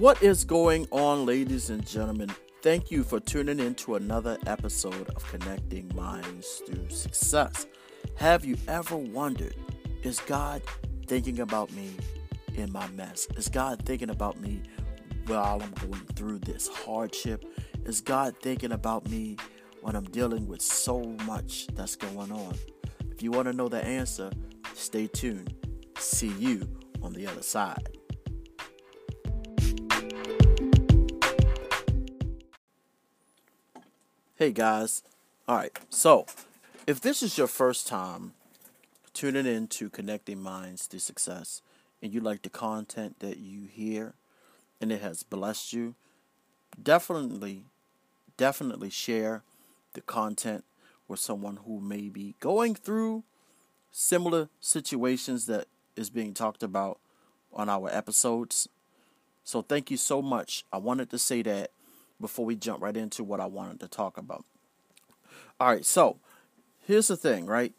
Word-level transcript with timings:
What 0.00 0.22
is 0.22 0.46
going 0.46 0.88
on, 0.92 1.26
ladies 1.26 1.68
and 1.68 1.86
gentlemen? 1.86 2.30
Thank 2.62 2.90
you 2.90 3.04
for 3.04 3.20
tuning 3.20 3.60
in 3.60 3.74
to 3.74 3.96
another 3.96 4.38
episode 4.46 5.10
of 5.10 5.30
Connecting 5.30 5.92
Minds 5.94 6.62
Through 6.66 6.88
Success. 6.88 7.66
Have 8.14 8.42
you 8.42 8.56
ever 8.66 8.96
wondered, 8.96 9.54
is 10.02 10.18
God 10.20 10.62
thinking 11.06 11.40
about 11.40 11.70
me 11.72 11.90
in 12.54 12.72
my 12.72 12.88
mess? 12.92 13.28
Is 13.36 13.50
God 13.50 13.82
thinking 13.84 14.08
about 14.08 14.40
me 14.40 14.62
while 15.26 15.62
I'm 15.62 15.90
going 15.90 16.06
through 16.16 16.38
this 16.38 16.66
hardship? 16.66 17.44
Is 17.84 18.00
God 18.00 18.34
thinking 18.40 18.72
about 18.72 19.06
me 19.10 19.36
when 19.82 19.94
I'm 19.94 20.04
dealing 20.04 20.48
with 20.48 20.62
so 20.62 21.02
much 21.26 21.66
that's 21.74 21.96
going 21.96 22.32
on? 22.32 22.54
If 23.10 23.22
you 23.22 23.32
want 23.32 23.48
to 23.48 23.52
know 23.52 23.68
the 23.68 23.84
answer, 23.84 24.30
stay 24.72 25.08
tuned. 25.08 25.52
See 25.98 26.32
you 26.38 26.66
on 27.02 27.12
the 27.12 27.26
other 27.26 27.42
side. 27.42 27.99
Hey 34.40 34.52
guys. 34.52 35.02
All 35.46 35.56
right. 35.56 35.78
So, 35.90 36.24
if 36.86 36.98
this 36.98 37.22
is 37.22 37.36
your 37.36 37.46
first 37.46 37.86
time 37.86 38.32
tuning 39.12 39.44
in 39.44 39.66
to 39.66 39.90
Connecting 39.90 40.40
Minds 40.40 40.86
to 40.86 40.98
Success 40.98 41.60
and 42.00 42.14
you 42.14 42.22
like 42.22 42.40
the 42.40 42.48
content 42.48 43.20
that 43.20 43.36
you 43.36 43.66
hear 43.66 44.14
and 44.80 44.90
it 44.90 45.02
has 45.02 45.22
blessed 45.22 45.74
you, 45.74 45.94
definitely 46.82 47.66
definitely 48.38 48.88
share 48.88 49.42
the 49.92 50.00
content 50.00 50.64
with 51.06 51.20
someone 51.20 51.58
who 51.66 51.78
may 51.78 52.08
be 52.08 52.34
going 52.40 52.74
through 52.74 53.24
similar 53.92 54.48
situations 54.58 55.44
that 55.44 55.66
is 55.96 56.08
being 56.08 56.32
talked 56.32 56.62
about 56.62 56.98
on 57.52 57.68
our 57.68 57.90
episodes. 57.90 58.70
So 59.44 59.60
thank 59.60 59.90
you 59.90 59.98
so 59.98 60.22
much. 60.22 60.64
I 60.72 60.78
wanted 60.78 61.10
to 61.10 61.18
say 61.18 61.42
that 61.42 61.72
before 62.20 62.44
we 62.44 62.56
jump 62.56 62.82
right 62.82 62.96
into 62.96 63.24
what 63.24 63.40
I 63.40 63.46
wanted 63.46 63.80
to 63.80 63.88
talk 63.88 64.18
about. 64.18 64.44
All 65.58 65.68
right, 65.68 65.84
so 65.84 66.18
here's 66.86 67.08
the 67.08 67.16
thing, 67.16 67.46
right? 67.46 67.72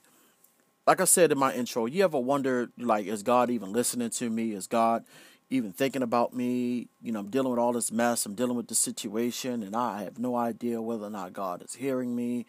Like 0.87 1.01
I 1.01 1.05
said 1.05 1.31
in 1.31 1.37
my 1.37 1.53
intro, 1.53 1.85
you 1.85 2.03
ever 2.03 2.19
wondered, 2.19 2.71
like, 2.77 3.05
is 3.05 3.23
God 3.23 3.49
even 3.49 3.71
listening 3.71 4.09
to 4.11 4.29
me? 4.29 4.53
Is 4.53 4.67
God 4.67 5.05
even 5.49 5.71
thinking 5.71 6.01
about 6.01 6.33
me? 6.33 6.87
You 7.01 7.11
know, 7.11 7.19
I'm 7.19 7.29
dealing 7.29 7.51
with 7.51 7.59
all 7.59 7.73
this 7.73 7.91
mess, 7.91 8.25
I'm 8.25 8.35
dealing 8.35 8.57
with 8.57 8.67
the 8.67 8.75
situation, 8.75 9.63
and 9.63 9.75
I 9.75 10.03
have 10.03 10.17
no 10.19 10.35
idea 10.35 10.81
whether 10.81 11.05
or 11.05 11.09
not 11.09 11.33
God 11.33 11.63
is 11.63 11.75
hearing 11.75 12.15
me 12.15 12.45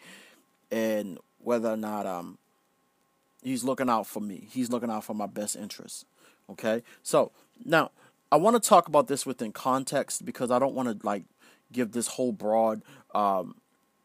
and 0.71 1.17
whether 1.39 1.69
or 1.69 1.77
not 1.77 2.05
um 2.05 2.37
He's 3.43 3.63
looking 3.63 3.89
out 3.89 4.07
for 4.07 4.21
me. 4.21 4.47
He's 4.51 4.69
looking 4.69 4.89
out 4.89 5.03
for 5.03 5.13
my 5.13 5.27
best 5.27 5.55
interests. 5.57 6.05
Okay? 6.49 6.81
So 7.03 7.31
now 7.65 7.91
I 8.31 8.37
want 8.37 8.61
to 8.61 8.67
talk 8.67 8.87
about 8.87 9.07
this 9.07 9.25
within 9.25 9.51
context 9.51 10.25
because 10.25 10.49
I 10.49 10.59
don't 10.59 10.73
want 10.73 11.01
to 11.01 11.05
like 11.05 11.23
give 11.73 11.91
this 11.91 12.07
whole 12.07 12.31
broad 12.31 12.81
um, 13.13 13.55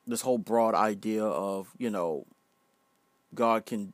this 0.06 0.22
whole 0.22 0.38
broad 0.38 0.74
idea 0.74 1.24
of 1.24 1.68
you 1.78 1.90
know 1.90 2.26
God 3.34 3.66
can 3.66 3.92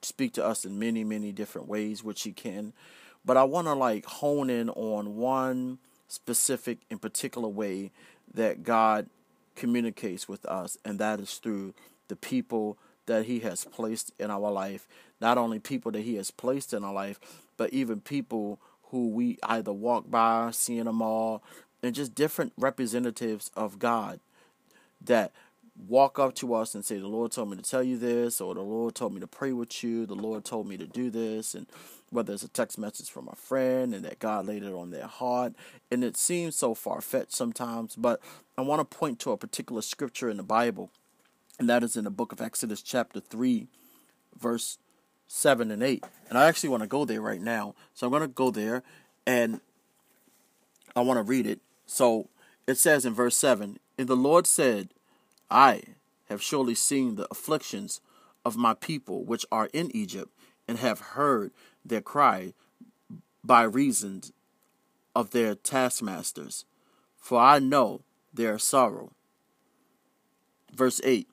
speak 0.00 0.32
to 0.34 0.44
us 0.44 0.64
in 0.64 0.78
many 0.78 1.04
many 1.04 1.30
different 1.30 1.68
ways 1.68 2.02
which 2.02 2.22
he 2.22 2.32
can. 2.32 2.72
But 3.24 3.36
I 3.36 3.44
want 3.44 3.68
to 3.68 3.74
like 3.74 4.04
hone 4.04 4.50
in 4.50 4.68
on 4.70 5.16
one 5.16 5.78
specific 6.08 6.78
and 6.90 7.00
particular 7.00 7.48
way 7.48 7.92
that 8.34 8.64
God 8.64 9.08
communicates 9.54 10.28
with 10.28 10.44
us 10.46 10.76
and 10.84 10.98
that 10.98 11.20
is 11.20 11.34
through 11.34 11.74
the 12.08 12.16
people 12.16 12.78
that 13.06 13.26
he 13.26 13.40
has 13.40 13.64
placed 13.64 14.12
in 14.18 14.30
our 14.30 14.50
life. 14.50 14.88
Not 15.20 15.38
only 15.38 15.58
people 15.58 15.92
that 15.92 16.02
he 16.02 16.16
has 16.16 16.30
placed 16.30 16.72
in 16.72 16.82
our 16.82 16.92
life 16.92 17.20
but 17.56 17.72
even 17.72 18.00
people 18.00 18.58
who 18.84 19.08
we 19.08 19.38
either 19.44 19.72
walk 19.72 20.10
by 20.10 20.50
seeing 20.50 20.84
them 20.84 21.00
all 21.00 21.42
and 21.82 21.94
just 21.94 22.14
different 22.14 22.52
representatives 22.56 23.50
of 23.56 23.78
God 23.78 24.20
that 25.00 25.32
walk 25.88 26.18
up 26.18 26.34
to 26.36 26.54
us 26.54 26.74
and 26.74 26.84
say, 26.84 26.98
The 26.98 27.08
Lord 27.08 27.32
told 27.32 27.50
me 27.50 27.56
to 27.56 27.62
tell 27.62 27.82
you 27.82 27.98
this, 27.98 28.40
or 28.40 28.54
the 28.54 28.60
Lord 28.60 28.94
told 28.94 29.14
me 29.14 29.20
to 29.20 29.26
pray 29.26 29.52
with 29.52 29.82
you, 29.82 30.06
the 30.06 30.14
Lord 30.14 30.44
told 30.44 30.66
me 30.66 30.76
to 30.76 30.86
do 30.86 31.10
this, 31.10 31.54
and 31.54 31.66
whether 32.10 32.32
it's 32.32 32.42
a 32.42 32.48
text 32.48 32.78
message 32.78 33.10
from 33.10 33.28
a 33.28 33.36
friend 33.36 33.94
and 33.94 34.04
that 34.04 34.18
God 34.18 34.46
laid 34.46 34.62
it 34.62 34.74
on 34.74 34.90
their 34.90 35.06
heart. 35.06 35.54
And 35.90 36.04
it 36.04 36.16
seems 36.16 36.56
so 36.56 36.74
far 36.74 37.00
fetched 37.00 37.34
sometimes, 37.34 37.96
but 37.96 38.20
I 38.56 38.62
want 38.62 38.80
to 38.80 38.96
point 38.96 39.18
to 39.20 39.32
a 39.32 39.36
particular 39.36 39.82
scripture 39.82 40.28
in 40.28 40.36
the 40.36 40.42
Bible, 40.42 40.90
and 41.58 41.68
that 41.68 41.82
is 41.82 41.96
in 41.96 42.04
the 42.04 42.10
book 42.10 42.32
of 42.32 42.40
Exodus, 42.40 42.82
chapter 42.82 43.20
3, 43.20 43.66
verse 44.38 44.78
7 45.26 45.70
and 45.70 45.82
8. 45.82 46.04
And 46.28 46.36
I 46.36 46.46
actually 46.46 46.68
want 46.68 46.82
to 46.82 46.88
go 46.88 47.06
there 47.06 47.22
right 47.22 47.40
now. 47.40 47.74
So 47.94 48.06
I'm 48.06 48.10
going 48.10 48.22
to 48.22 48.28
go 48.28 48.50
there 48.50 48.82
and 49.26 49.60
I 50.94 51.00
want 51.00 51.18
to 51.18 51.22
read 51.22 51.46
it 51.46 51.60
so 51.92 52.30
it 52.66 52.78
says 52.78 53.04
in 53.04 53.12
verse 53.12 53.36
7 53.36 53.78
And 53.98 54.08
the 54.08 54.16
Lord 54.16 54.46
said, 54.46 54.94
I 55.50 55.82
have 56.30 56.40
surely 56.40 56.74
seen 56.74 57.16
the 57.16 57.28
afflictions 57.30 58.00
of 58.46 58.56
my 58.56 58.72
people 58.72 59.24
which 59.24 59.44
are 59.52 59.68
in 59.74 59.94
Egypt, 59.94 60.32
and 60.66 60.78
have 60.78 61.00
heard 61.00 61.52
their 61.84 62.00
cry 62.00 62.54
by 63.44 63.64
reason 63.64 64.22
of 65.14 65.32
their 65.32 65.54
taskmasters, 65.54 66.64
for 67.18 67.38
I 67.38 67.58
know 67.58 68.00
their 68.32 68.58
sorrow. 68.58 69.12
Verse 70.74 70.98
8 71.04 71.28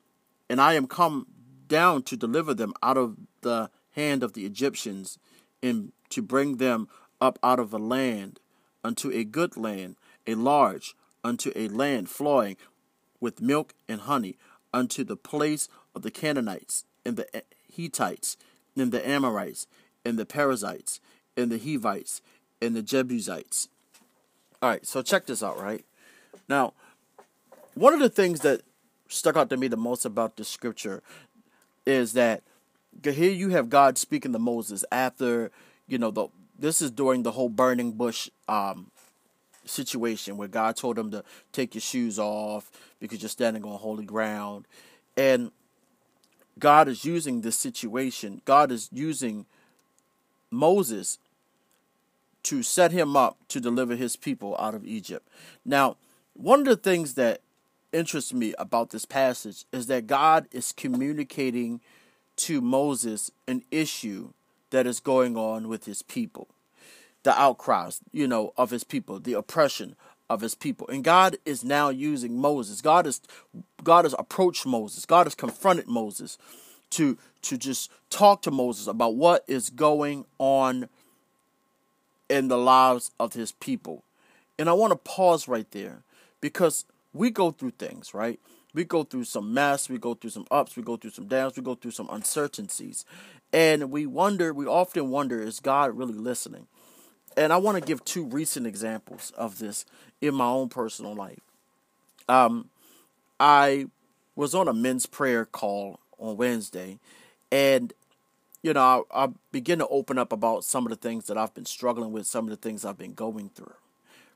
And 0.50 0.60
I 0.60 0.74
am 0.74 0.86
come 0.86 1.26
down 1.68 2.02
to 2.02 2.18
deliver 2.18 2.52
them 2.52 2.74
out 2.82 2.98
of 2.98 3.16
the 3.40 3.70
hand 3.92 4.22
of 4.22 4.34
the 4.34 4.44
Egyptians, 4.44 5.18
and 5.62 5.92
to 6.10 6.20
bring 6.20 6.58
them 6.58 6.86
up 7.18 7.38
out 7.42 7.58
of 7.58 7.72
a 7.72 7.78
land 7.78 8.40
unto 8.84 9.10
a 9.10 9.24
good 9.24 9.56
land, 9.56 9.96
a 10.30 10.34
large, 10.34 10.94
unto 11.24 11.52
a 11.54 11.68
land 11.68 12.08
flowing 12.08 12.56
with 13.20 13.40
milk 13.40 13.74
and 13.88 14.02
honey, 14.02 14.36
unto 14.72 15.04
the 15.04 15.16
place 15.16 15.68
of 15.94 16.02
the 16.02 16.10
Canaanites, 16.10 16.84
and 17.04 17.16
the 17.16 17.42
Hittites, 17.72 18.36
and 18.76 18.92
the 18.92 19.06
Amorites, 19.06 19.66
and 20.04 20.18
the 20.18 20.26
Perizzites, 20.26 21.00
and 21.36 21.50
the 21.50 21.58
Hivites, 21.58 22.22
and 22.62 22.74
the 22.74 22.82
Jebusites. 22.82 23.68
All 24.62 24.68
right, 24.68 24.86
so 24.86 25.02
check 25.02 25.26
this 25.26 25.42
out, 25.42 25.60
right? 25.60 25.84
Now, 26.48 26.74
one 27.74 27.94
of 27.94 28.00
the 28.00 28.10
things 28.10 28.40
that 28.40 28.62
stuck 29.08 29.36
out 29.36 29.50
to 29.50 29.56
me 29.56 29.68
the 29.68 29.76
most 29.76 30.04
about 30.04 30.36
this 30.36 30.48
scripture 30.48 31.02
is 31.86 32.12
that 32.12 32.42
here 33.02 33.30
you 33.30 33.50
have 33.50 33.70
God 33.70 33.98
speaking 33.98 34.32
to 34.32 34.38
Moses 34.38 34.84
after, 34.92 35.50
you 35.86 35.98
know, 35.98 36.10
the 36.10 36.28
this 36.58 36.82
is 36.82 36.90
during 36.90 37.22
the 37.22 37.32
whole 37.32 37.48
burning 37.48 37.92
bush 37.92 38.28
um, 38.46 38.90
situation 39.64 40.36
where 40.36 40.48
God 40.48 40.76
told 40.76 40.98
him 40.98 41.10
to 41.10 41.24
take 41.52 41.74
your 41.74 41.82
shoes 41.82 42.18
off 42.18 42.70
because 42.98 43.22
you're 43.22 43.28
standing 43.28 43.64
on 43.64 43.78
holy 43.78 44.04
ground. 44.04 44.66
And 45.16 45.52
God 46.58 46.88
is 46.88 47.04
using 47.04 47.40
this 47.40 47.56
situation, 47.56 48.42
God 48.44 48.70
is 48.70 48.88
using 48.92 49.46
Moses 50.50 51.18
to 52.42 52.62
set 52.62 52.92
him 52.92 53.16
up 53.16 53.36
to 53.48 53.60
deliver 53.60 53.96
his 53.96 54.16
people 54.16 54.56
out 54.58 54.74
of 54.74 54.84
Egypt. 54.84 55.28
Now, 55.64 55.96
one 56.34 56.60
of 56.60 56.66
the 56.66 56.76
things 56.76 57.14
that 57.14 57.40
interests 57.92 58.32
me 58.32 58.54
about 58.58 58.90
this 58.90 59.04
passage 59.04 59.64
is 59.72 59.86
that 59.86 60.06
God 60.06 60.46
is 60.52 60.72
communicating 60.72 61.80
to 62.36 62.60
Moses 62.60 63.30
an 63.46 63.62
issue 63.70 64.32
that 64.70 64.86
is 64.86 65.00
going 65.00 65.36
on 65.36 65.68
with 65.68 65.84
his 65.84 66.02
people 66.02 66.48
the 67.22 67.38
outcries, 67.38 68.00
you 68.12 68.26
know, 68.26 68.52
of 68.56 68.70
his 68.70 68.84
people, 68.84 69.18
the 69.18 69.34
oppression 69.34 69.96
of 70.28 70.40
his 70.40 70.54
people. 70.54 70.88
And 70.88 71.02
God 71.04 71.36
is 71.44 71.64
now 71.64 71.88
using 71.88 72.40
Moses. 72.40 72.80
God 72.80 73.06
is 73.06 73.20
God 73.82 74.04
has 74.04 74.14
approached 74.18 74.64
Moses. 74.64 75.04
God 75.04 75.26
has 75.26 75.34
confronted 75.34 75.88
Moses 75.88 76.38
to 76.90 77.18
to 77.42 77.58
just 77.58 77.90
talk 78.10 78.42
to 78.42 78.50
Moses 78.50 78.86
about 78.86 79.16
what 79.16 79.44
is 79.48 79.70
going 79.70 80.24
on 80.38 80.88
in 82.28 82.48
the 82.48 82.58
lives 82.58 83.10
of 83.18 83.32
his 83.32 83.52
people. 83.52 84.04
And 84.58 84.68
I 84.68 84.72
want 84.72 84.92
to 84.92 84.96
pause 84.96 85.48
right 85.48 85.68
there 85.72 86.02
because 86.40 86.84
we 87.12 87.30
go 87.30 87.50
through 87.50 87.72
things, 87.72 88.14
right? 88.14 88.38
We 88.72 88.84
go 88.84 89.02
through 89.02 89.24
some 89.24 89.52
mess, 89.52 89.88
we 89.88 89.98
go 89.98 90.14
through 90.14 90.30
some 90.30 90.46
ups, 90.50 90.76
we 90.76 90.84
go 90.84 90.96
through 90.96 91.10
some 91.10 91.26
downs, 91.26 91.56
we 91.56 91.62
go 91.62 91.74
through 91.74 91.90
some 91.90 92.08
uncertainties. 92.10 93.04
And 93.52 93.90
we 93.90 94.06
wonder, 94.06 94.52
we 94.54 94.66
often 94.66 95.10
wonder, 95.10 95.42
is 95.42 95.58
God 95.58 95.96
really 95.96 96.14
listening? 96.14 96.68
And 97.36 97.52
I 97.52 97.56
want 97.56 97.78
to 97.78 97.84
give 97.84 98.04
two 98.04 98.24
recent 98.24 98.66
examples 98.66 99.32
of 99.36 99.58
this 99.58 99.84
in 100.20 100.34
my 100.34 100.46
own 100.46 100.68
personal 100.68 101.14
life. 101.14 101.40
Um, 102.28 102.70
I 103.38 103.86
was 104.36 104.54
on 104.54 104.68
a 104.68 104.72
men's 104.72 105.06
prayer 105.06 105.44
call 105.44 106.00
on 106.18 106.36
Wednesday, 106.36 106.98
and 107.50 107.92
you 108.62 108.74
know, 108.74 109.06
I, 109.10 109.24
I 109.24 109.28
begin 109.52 109.78
to 109.78 109.88
open 109.88 110.18
up 110.18 110.32
about 110.32 110.64
some 110.64 110.84
of 110.84 110.90
the 110.90 110.96
things 110.96 111.26
that 111.26 111.38
I've 111.38 111.54
been 111.54 111.64
struggling 111.64 112.12
with, 112.12 112.26
some 112.26 112.44
of 112.44 112.50
the 112.50 112.56
things 112.56 112.84
I've 112.84 112.98
been 112.98 113.14
going 113.14 113.48
through. 113.50 113.72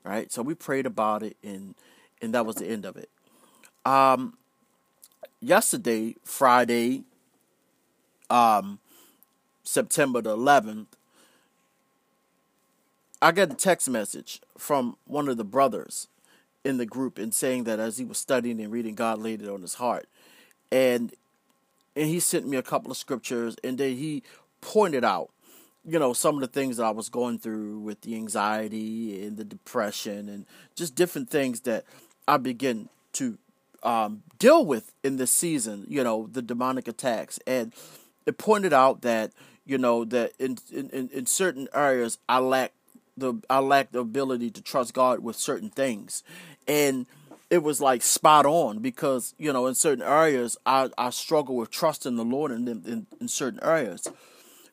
Right, 0.03 0.31
so 0.31 0.41
we 0.41 0.53
prayed 0.53 0.85
about 0.85 1.23
it, 1.23 1.37
and 1.43 1.75
and 2.21 2.33
that 2.33 2.45
was 2.45 2.57
the 2.57 2.67
end 2.67 2.85
of 2.85 2.95
it. 2.95 3.09
Um, 3.85 4.37
yesterday, 5.41 6.15
Friday, 6.23 7.03
um, 8.29 8.79
September 9.63 10.21
the 10.21 10.35
11th, 10.35 10.87
I 13.21 13.31
got 13.31 13.51
a 13.51 13.55
text 13.55 13.89
message 13.89 14.41
from 14.57 14.97
one 15.05 15.27
of 15.29 15.37
the 15.37 15.43
brothers 15.43 16.07
in 16.63 16.77
the 16.77 16.85
group 16.85 17.17
and 17.17 17.33
saying 17.33 17.63
that 17.65 17.79
as 17.79 17.97
he 17.97 18.05
was 18.05 18.17
studying 18.17 18.59
and 18.59 18.71
reading, 18.71 18.95
God 18.95 19.19
laid 19.19 19.41
it 19.41 19.49
on 19.49 19.61
his 19.61 19.75
heart, 19.75 20.07
and 20.71 21.13
and 21.95 22.07
he 22.07 22.19
sent 22.19 22.47
me 22.47 22.57
a 22.57 22.63
couple 22.63 22.91
of 22.91 22.97
scriptures, 22.97 23.55
and 23.63 23.77
then 23.77 23.95
he 23.95 24.23
pointed 24.59 25.05
out, 25.05 25.29
you 25.85 25.97
know, 25.97 26.11
some 26.11 26.35
of 26.35 26.41
the 26.41 26.47
things 26.47 26.77
that 26.77 26.85
I 26.85 26.91
was 26.91 27.07
going 27.07 27.39
through 27.39 27.79
with 27.79 28.01
the 28.01 28.15
anxiety 28.15 29.25
and 29.25 29.37
the 29.37 29.45
depression 29.45 30.27
and 30.27 30.45
just 30.75 30.95
different 30.95 31.29
things 31.29 31.61
that 31.61 31.85
I 32.27 32.37
begin 32.37 32.89
to 33.13 33.37
um, 33.83 34.23
deal 34.39 34.65
with 34.65 34.91
in 35.03 35.15
this 35.17 35.31
season. 35.31 35.85
You 35.87 36.03
know, 36.03 36.27
the 36.31 36.41
demonic 36.41 36.87
attacks, 36.87 37.39
and 37.47 37.71
it 38.25 38.37
pointed 38.37 38.73
out 38.73 39.03
that 39.03 39.31
you 39.65 39.77
know 39.77 40.03
that 40.05 40.33
in 40.37 40.57
in 40.71 41.09
in 41.13 41.25
certain 41.25 41.67
areas 41.73 42.17
I 42.27 42.39
lack 42.39 42.73
the 43.17 43.35
I 43.49 43.59
lack 43.59 43.91
the 43.91 43.99
ability 43.99 44.51
to 44.51 44.61
trust 44.61 44.93
God 44.93 45.19
with 45.19 45.35
certain 45.35 45.69
things, 45.69 46.23
and 46.67 47.05
it 47.49 47.63
was 47.63 47.79
like 47.79 48.01
spot 48.01 48.45
on 48.45 48.79
because 48.79 49.33
you 49.37 49.51
know 49.53 49.67
in 49.67 49.75
certain 49.75 50.03
areas 50.03 50.57
I, 50.65 50.89
I 50.97 51.09
struggle 51.11 51.55
with 51.55 51.71
trusting 51.71 52.15
the 52.15 52.25
Lord 52.25 52.51
in, 52.51 52.67
in 52.67 53.07
in 53.19 53.27
certain 53.27 53.59
areas. 53.63 54.07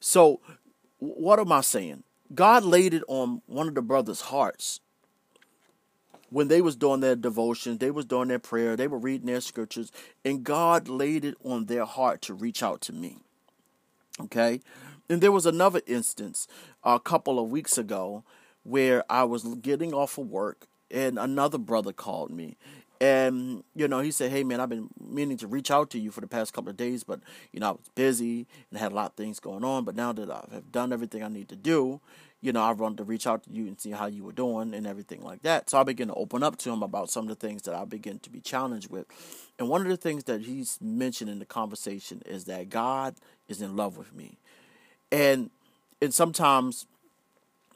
So 0.00 0.40
what 0.98 1.38
am 1.38 1.52
I 1.52 1.60
saying? 1.60 2.04
God 2.34 2.64
laid 2.64 2.94
it 2.94 3.02
on 3.08 3.42
one 3.46 3.68
of 3.68 3.74
the 3.74 3.82
brothers' 3.82 4.22
hearts 4.22 4.80
when 6.32 6.48
they 6.48 6.62
was 6.62 6.76
doing 6.76 7.00
their 7.00 7.14
devotion, 7.14 7.76
they 7.76 7.90
was 7.90 8.06
doing 8.06 8.28
their 8.28 8.38
prayer, 8.38 8.74
they 8.74 8.88
were 8.88 8.98
reading 8.98 9.26
their 9.26 9.42
scriptures, 9.42 9.92
and 10.24 10.42
God 10.42 10.88
laid 10.88 11.26
it 11.26 11.36
on 11.44 11.66
their 11.66 11.84
heart 11.84 12.22
to 12.22 12.32
reach 12.32 12.62
out 12.62 12.80
to 12.82 12.92
me. 12.94 13.18
Okay? 14.18 14.60
And 15.08 15.20
there 15.20 15.32
was 15.32 15.46
another 15.46 15.82
instance 15.86 16.46
a 16.84 16.98
couple 16.98 17.38
of 17.38 17.50
weeks 17.50 17.76
ago 17.76 18.24
where 18.62 19.04
I 19.10 19.24
was 19.24 19.44
getting 19.56 19.92
off 19.92 20.18
of 20.18 20.28
work 20.28 20.66
and 20.90 21.18
another 21.18 21.58
brother 21.58 21.92
called 21.92 22.30
me. 22.30 22.56
And, 23.00 23.64
you 23.74 23.88
know, 23.88 23.98
he 23.98 24.12
said, 24.12 24.30
Hey, 24.30 24.44
man, 24.44 24.60
I've 24.60 24.68
been 24.68 24.88
meaning 25.00 25.36
to 25.38 25.48
reach 25.48 25.72
out 25.72 25.90
to 25.90 25.98
you 25.98 26.12
for 26.12 26.20
the 26.20 26.28
past 26.28 26.52
couple 26.52 26.70
of 26.70 26.76
days, 26.76 27.02
but, 27.02 27.18
you 27.50 27.58
know, 27.58 27.70
I 27.70 27.72
was 27.72 27.88
busy 27.96 28.46
and 28.70 28.78
had 28.78 28.92
a 28.92 28.94
lot 28.94 29.06
of 29.10 29.14
things 29.14 29.40
going 29.40 29.64
on. 29.64 29.84
But 29.84 29.96
now 29.96 30.12
that 30.12 30.30
I 30.30 30.46
have 30.52 30.70
done 30.70 30.92
everything 30.92 31.24
I 31.24 31.28
need 31.28 31.48
to 31.48 31.56
do, 31.56 32.00
you 32.40 32.52
know, 32.52 32.62
I 32.62 32.70
wanted 32.72 32.98
to 32.98 33.04
reach 33.04 33.26
out 33.26 33.42
to 33.44 33.50
you 33.50 33.66
and 33.66 33.80
see 33.80 33.90
how 33.90 34.06
you 34.06 34.22
were 34.22 34.32
doing 34.32 34.72
and 34.74 34.86
everything 34.86 35.22
like 35.22 35.42
that. 35.42 35.68
So 35.68 35.80
I 35.80 35.82
began 35.82 36.08
to 36.08 36.14
open 36.14 36.44
up 36.44 36.58
to 36.58 36.70
him 36.70 36.82
about 36.82 37.10
some 37.10 37.24
of 37.24 37.28
the 37.28 37.46
things 37.46 37.62
that 37.62 37.74
I 37.74 37.84
begin 37.84 38.20
to 38.20 38.30
be 38.30 38.40
challenged 38.40 38.90
with. 38.90 39.06
And 39.58 39.68
one 39.68 39.80
of 39.80 39.88
the 39.88 39.96
things 39.96 40.24
that 40.24 40.42
he's 40.42 40.78
mentioned 40.80 41.30
in 41.30 41.40
the 41.40 41.44
conversation 41.44 42.22
is 42.24 42.44
that 42.44 42.68
God 42.68 43.14
is 43.48 43.62
in 43.62 43.74
love 43.76 43.96
with 43.96 44.14
me. 44.14 44.38
And 45.12 45.50
and 46.00 46.12
sometimes 46.12 46.86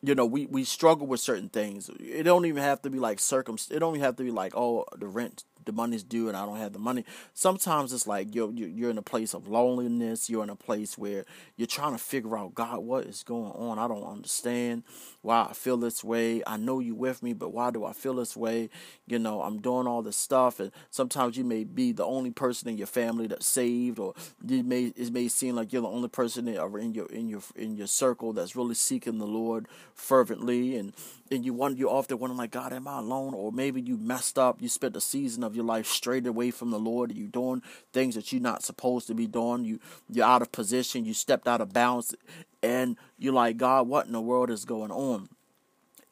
you 0.02 0.14
know, 0.14 0.26
we, 0.26 0.46
we 0.46 0.64
struggle 0.64 1.06
with 1.06 1.20
certain 1.20 1.48
things. 1.48 1.90
It 1.98 2.22
don't 2.24 2.46
even 2.46 2.62
have 2.62 2.82
to 2.82 2.90
be 2.90 2.98
like 2.98 3.18
circum. 3.18 3.56
It 3.70 3.80
don't 3.80 3.94
even 3.94 4.04
have 4.04 4.16
to 4.16 4.22
be 4.22 4.30
like, 4.30 4.56
oh, 4.56 4.84
the 4.96 5.06
rent 5.08 5.44
the 5.66 5.72
money's 5.72 6.02
due 6.02 6.28
and 6.28 6.36
I 6.36 6.46
don't 6.46 6.56
have 6.56 6.72
the 6.72 6.78
money. 6.78 7.04
Sometimes 7.34 7.92
it's 7.92 8.06
like 8.06 8.34
you're 8.34 8.52
you're 8.52 8.90
in 8.90 8.98
a 8.98 9.02
place 9.02 9.34
of 9.34 9.48
loneliness. 9.48 10.30
You're 10.30 10.44
in 10.44 10.50
a 10.50 10.56
place 10.56 10.96
where 10.96 11.24
you're 11.56 11.66
trying 11.66 11.92
to 11.92 11.98
figure 11.98 12.36
out 12.38 12.54
God, 12.54 12.78
what 12.78 13.04
is 13.04 13.22
going 13.22 13.52
on? 13.52 13.78
I 13.78 13.88
don't 13.88 14.04
understand 14.04 14.84
why 15.22 15.48
I 15.50 15.52
feel 15.52 15.76
this 15.76 16.04
way. 16.04 16.42
I 16.46 16.56
know 16.56 16.78
you 16.78 16.94
with 16.94 17.22
me, 17.22 17.32
but 17.32 17.52
why 17.52 17.70
do 17.70 17.84
I 17.84 17.92
feel 17.92 18.14
this 18.14 18.36
way? 18.36 18.70
You 19.06 19.18
know, 19.18 19.42
I'm 19.42 19.60
doing 19.60 19.86
all 19.86 20.02
this 20.02 20.16
stuff, 20.16 20.60
and 20.60 20.70
sometimes 20.90 21.36
you 21.36 21.44
may 21.44 21.64
be 21.64 21.92
the 21.92 22.04
only 22.04 22.30
person 22.30 22.68
in 22.68 22.78
your 22.78 22.86
family 22.86 23.26
that's 23.26 23.46
saved, 23.46 23.98
or 23.98 24.14
it 24.48 24.64
may 24.64 24.92
it 24.96 25.12
may 25.12 25.28
seem 25.28 25.56
like 25.56 25.72
you're 25.72 25.82
the 25.82 25.88
only 25.88 26.08
person 26.08 26.46
in 26.46 26.54
your 26.54 26.78
in 27.10 27.28
your 27.28 27.42
in 27.56 27.76
your 27.76 27.88
circle 27.88 28.32
that's 28.32 28.54
really 28.54 28.74
seeking 28.74 29.18
the 29.18 29.26
Lord 29.26 29.66
fervently, 29.94 30.76
and 30.76 30.92
and 31.30 31.44
you 31.44 31.52
wonder 31.52 31.78
you 31.78 31.90
often 31.90 32.18
wondering 32.18 32.38
like 32.38 32.52
God, 32.52 32.72
am 32.72 32.86
I 32.86 32.98
alone? 32.98 33.34
Or 33.34 33.50
maybe 33.50 33.80
you 33.80 33.96
messed 33.96 34.38
up. 34.38 34.62
You 34.62 34.68
spent 34.68 34.96
a 34.96 35.00
season 35.00 35.42
of 35.42 35.55
your 35.56 35.64
life 35.64 35.86
straight 35.86 36.26
away 36.26 36.50
from 36.52 36.70
the 36.70 36.78
Lord. 36.78 37.12
You 37.12 37.26
are 37.26 37.28
doing 37.28 37.62
things 37.92 38.14
that 38.14 38.32
you're 38.32 38.40
not 38.40 38.62
supposed 38.62 39.08
to 39.08 39.14
be 39.14 39.26
doing. 39.26 39.64
You 39.64 39.80
you're 40.08 40.26
out 40.26 40.42
of 40.42 40.52
position. 40.52 41.04
You 41.04 41.14
stepped 41.14 41.48
out 41.48 41.60
of 41.60 41.72
bounds, 41.72 42.14
and 42.62 42.96
you're 43.18 43.32
like 43.32 43.56
God, 43.56 43.88
what 43.88 44.06
in 44.06 44.12
the 44.12 44.20
world 44.20 44.50
is 44.50 44.64
going 44.64 44.92
on? 44.92 45.28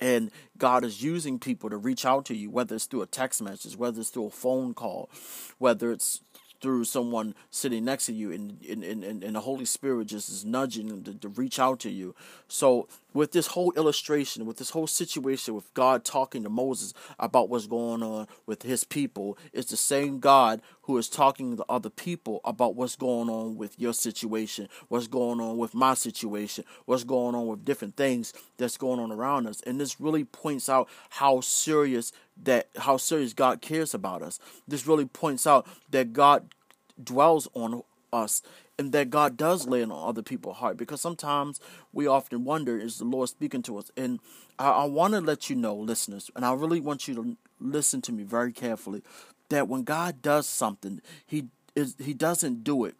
And 0.00 0.30
God 0.58 0.84
is 0.84 1.02
using 1.02 1.38
people 1.38 1.70
to 1.70 1.76
reach 1.76 2.04
out 2.04 2.24
to 2.26 2.34
you, 2.34 2.50
whether 2.50 2.74
it's 2.74 2.86
through 2.86 3.02
a 3.02 3.06
text 3.06 3.40
message, 3.40 3.76
whether 3.76 4.00
it's 4.00 4.10
through 4.10 4.26
a 4.26 4.30
phone 4.30 4.74
call, 4.74 5.08
whether 5.58 5.92
it's 5.92 6.20
through 6.60 6.84
someone 6.84 7.34
sitting 7.50 7.84
next 7.84 8.06
to 8.06 8.12
you 8.12 8.32
and, 8.32 8.58
and, 8.68 8.82
and, 8.82 9.22
and 9.22 9.36
the 9.36 9.40
Holy 9.40 9.66
Spirit 9.66 10.06
just 10.06 10.30
is 10.30 10.46
nudging 10.46 10.88
them 10.88 11.04
to, 11.04 11.14
to 11.14 11.28
reach 11.28 11.58
out 11.58 11.78
to 11.80 11.90
you. 11.90 12.14
So 12.48 12.88
with 13.14 13.32
this 13.32 13.46
whole 13.46 13.72
illustration, 13.72 14.44
with 14.44 14.58
this 14.58 14.70
whole 14.70 14.86
situation 14.86 15.54
with 15.54 15.72
God 15.72 16.04
talking 16.04 16.42
to 16.42 16.50
Moses 16.50 16.92
about 17.18 17.48
what's 17.48 17.66
going 17.66 18.02
on 18.02 18.26
with 18.44 18.62
his 18.62 18.84
people, 18.84 19.38
it's 19.52 19.70
the 19.70 19.76
same 19.76 20.18
God 20.18 20.60
who 20.82 20.98
is 20.98 21.08
talking 21.08 21.56
to 21.56 21.64
other 21.68 21.88
people 21.88 22.40
about 22.44 22.74
what's 22.74 22.96
going 22.96 23.30
on 23.30 23.56
with 23.56 23.78
your 23.78 23.94
situation, 23.94 24.68
what's 24.88 25.06
going 25.06 25.40
on 25.40 25.56
with 25.56 25.74
my 25.74 25.94
situation, 25.94 26.64
what's 26.84 27.04
going 27.04 27.34
on 27.34 27.46
with 27.46 27.64
different 27.64 27.96
things 27.96 28.34
that's 28.58 28.76
going 28.76 29.00
on 29.00 29.12
around 29.12 29.46
us. 29.46 29.62
And 29.62 29.80
this 29.80 30.00
really 30.00 30.24
points 30.24 30.68
out 30.68 30.88
how 31.10 31.40
serious 31.40 32.12
that 32.42 32.68
how 32.76 32.96
serious 32.96 33.32
God 33.32 33.60
cares 33.62 33.94
about 33.94 34.20
us. 34.20 34.40
This 34.66 34.88
really 34.88 35.06
points 35.06 35.46
out 35.46 35.66
that 35.90 36.12
God 36.12 36.52
dwells 37.02 37.48
on 37.54 37.82
us 38.12 38.42
and 38.78 38.92
that 38.92 39.10
God 39.10 39.36
does 39.36 39.66
lay 39.66 39.82
on 39.82 39.92
other 39.92 40.22
people's 40.22 40.56
heart 40.56 40.76
because 40.76 41.00
sometimes 41.00 41.60
we 41.92 42.06
often 42.06 42.44
wonder 42.44 42.78
is 42.78 42.98
the 42.98 43.04
Lord 43.04 43.28
speaking 43.28 43.62
to 43.62 43.78
us? 43.78 43.90
And 43.96 44.20
I, 44.58 44.70
I 44.70 44.84
want 44.84 45.14
to 45.14 45.20
let 45.20 45.48
you 45.48 45.56
know 45.56 45.74
listeners 45.74 46.30
and 46.34 46.44
I 46.44 46.52
really 46.54 46.80
want 46.80 47.06
you 47.08 47.14
to 47.14 47.36
listen 47.60 48.02
to 48.02 48.12
me 48.12 48.24
very 48.24 48.52
carefully 48.52 49.02
that 49.48 49.68
when 49.68 49.82
God 49.82 50.22
does 50.22 50.46
something 50.46 51.00
he 51.26 51.46
is 51.76 51.96
he 51.98 52.14
doesn't 52.14 52.64
do 52.64 52.84
it 52.84 52.94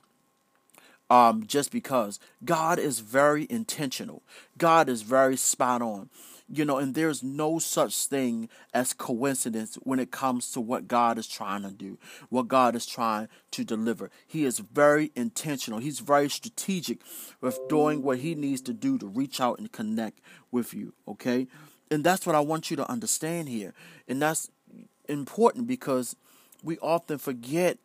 um, 1.11 1.47
just 1.47 1.71
because. 1.71 2.19
God 2.45 2.79
is 2.79 3.01
very 3.01 3.47
intentional. 3.51 4.23
God 4.59 4.89
is 4.89 5.03
very 5.03 5.37
spot 5.37 5.83
on 5.83 6.09
you 6.57 6.65
know, 6.65 6.79
and 6.79 6.95
there's 6.95 7.23
no 7.23 7.59
such 7.59 8.07
thing 8.07 8.49
as 8.73 8.93
coincidence 8.93 9.77
when 9.83 9.99
it 9.99 10.11
comes 10.11 10.51
to 10.53 10.61
what 10.61 10.89
God 10.89 11.19
is 11.19 11.27
trying 11.27 11.63
to 11.63 11.71
do, 11.71 11.99
what 12.29 12.49
God 12.49 12.75
is 12.75 12.87
trying 12.87 13.29
to 13.51 13.65
deliver. 13.65 14.11
He 14.27 14.45
is 14.45 14.61
very 14.61 15.11
intentional. 15.17 15.81
He's 15.81 16.01
very 16.01 16.31
strategic 16.31 17.01
with 17.41 17.59
doing 17.69 18.03
what 18.03 18.19
he 18.19 18.35
needs 18.35 18.61
to 18.63 18.73
do 18.73 18.99
to 18.99 19.07
reach 19.07 19.41
out 19.41 19.59
and 19.59 19.71
connect 19.71 20.21
with 20.51 20.75
you, 20.75 20.93
okay? 21.09 21.47
And 21.91 22.05
that's 22.05 22.27
what 22.27 22.37
I 22.37 22.41
want 22.41 22.71
you 22.71 22.77
to 22.77 22.91
understand 22.91 23.49
here. 23.49 23.75
And 24.09 24.23
that's 24.23 24.51
important 25.09 25.67
because 25.67 26.17
we 26.63 26.79
often 26.79 27.19
forget 27.19 27.79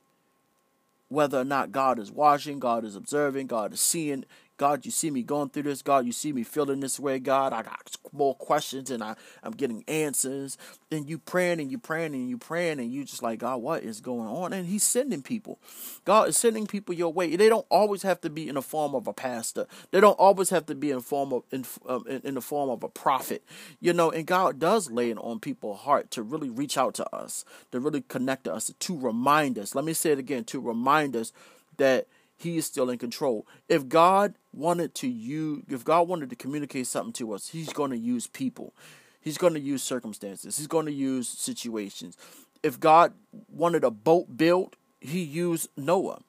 whether 1.09 1.39
or 1.39 1.43
not 1.43 1.71
God 1.71 1.99
is 1.99 2.11
watching, 2.11 2.59
God 2.59 2.85
is 2.85 2.95
observing, 2.95 3.47
God 3.47 3.73
is 3.73 3.81
seeing, 3.81 4.25
God, 4.59 4.83
you 4.85 4.91
see 4.91 5.09
me 5.09 5.23
going 5.23 5.49
through 5.49 5.63
this. 5.63 5.81
God, 5.81 6.05
you 6.05 6.11
see 6.11 6.33
me 6.33 6.43
feeling 6.43 6.81
this 6.81 6.99
way. 6.99 7.17
God, 7.17 7.53
I 7.53 7.63
got 7.63 7.95
more 8.11 8.35
questions 8.35 8.91
and 8.91 9.01
I, 9.01 9.15
I'm 9.41 9.53
getting 9.53 9.85
answers. 9.87 10.57
And 10.91 11.09
you 11.09 11.17
praying 11.17 11.61
and 11.61 11.71
you 11.71 11.77
praying 11.77 12.13
and 12.13 12.29
you 12.29 12.37
praying 12.37 12.81
and 12.81 12.91
you 12.91 13.05
just 13.05 13.23
like, 13.23 13.39
God, 13.39 13.61
what 13.61 13.83
is 13.83 14.01
going 14.01 14.27
on? 14.27 14.51
And 14.51 14.67
He's 14.67 14.83
sending 14.83 15.21
people. 15.21 15.59
God 16.03 16.27
is 16.27 16.37
sending 16.37 16.67
people 16.67 16.93
your 16.93 17.13
way. 17.13 17.37
They 17.37 17.47
don't 17.47 17.65
always 17.69 18.03
have 18.03 18.19
to 18.19 18.29
be 18.29 18.49
in 18.49 18.55
the 18.55 18.61
form 18.61 18.95
of 18.95 19.07
a 19.07 19.13
pastor. 19.13 19.65
They 19.91 20.01
don't 20.01 20.19
always 20.19 20.49
have 20.49 20.65
to 20.65 20.75
be 20.75 20.91
in 20.91 20.99
form 20.99 21.31
of 21.31 21.43
in, 21.51 21.63
um, 21.87 22.03
in, 22.09 22.21
in 22.25 22.33
the 22.35 22.41
form 22.41 22.69
of 22.69 22.83
a 22.83 22.89
prophet. 22.89 23.45
You 23.79 23.93
know, 23.93 24.11
and 24.11 24.27
God 24.27 24.59
does 24.59 24.91
lay 24.91 25.09
it 25.09 25.17
on 25.19 25.39
people's 25.39 25.79
heart 25.79 26.11
to 26.11 26.21
really 26.21 26.49
reach 26.49 26.77
out 26.77 26.95
to 26.95 27.15
us, 27.15 27.45
to 27.71 27.79
really 27.79 28.01
connect 28.01 28.43
to 28.43 28.53
us, 28.53 28.73
to 28.77 28.99
remind 28.99 29.57
us. 29.57 29.73
Let 29.73 29.85
me 29.85 29.93
say 29.93 30.11
it 30.11 30.19
again, 30.19 30.43
to 30.45 30.59
remind 30.59 31.15
us 31.15 31.31
that 31.77 32.07
he 32.39 32.57
is 32.57 32.65
still 32.65 32.89
in 32.89 32.97
control. 32.97 33.45
If 33.67 33.89
God 33.89 34.33
wanted 34.53 34.95
to 34.95 35.09
use, 35.09 35.63
if 35.67 35.83
God 35.83 36.07
wanted 36.07 36.29
to 36.29 36.37
communicate 36.37 36.87
something 36.87 37.11
to 37.13 37.33
us, 37.33 37.49
He's 37.49 37.73
going 37.73 37.91
to 37.91 37.97
use 37.97 38.27
people. 38.27 38.73
He's 39.19 39.37
going 39.37 39.55
to 39.55 39.59
use 39.59 39.83
circumstances. 39.83 40.57
He's 40.57 40.67
going 40.67 40.85
to 40.85 40.93
use 40.93 41.27
situations. 41.27 42.15
If 42.63 42.79
God 42.79 43.11
wanted 43.49 43.83
a 43.83 43.91
boat 43.91 44.37
built, 44.37 44.77
He 45.01 45.21
used 45.21 45.69
Noah. 45.75 46.21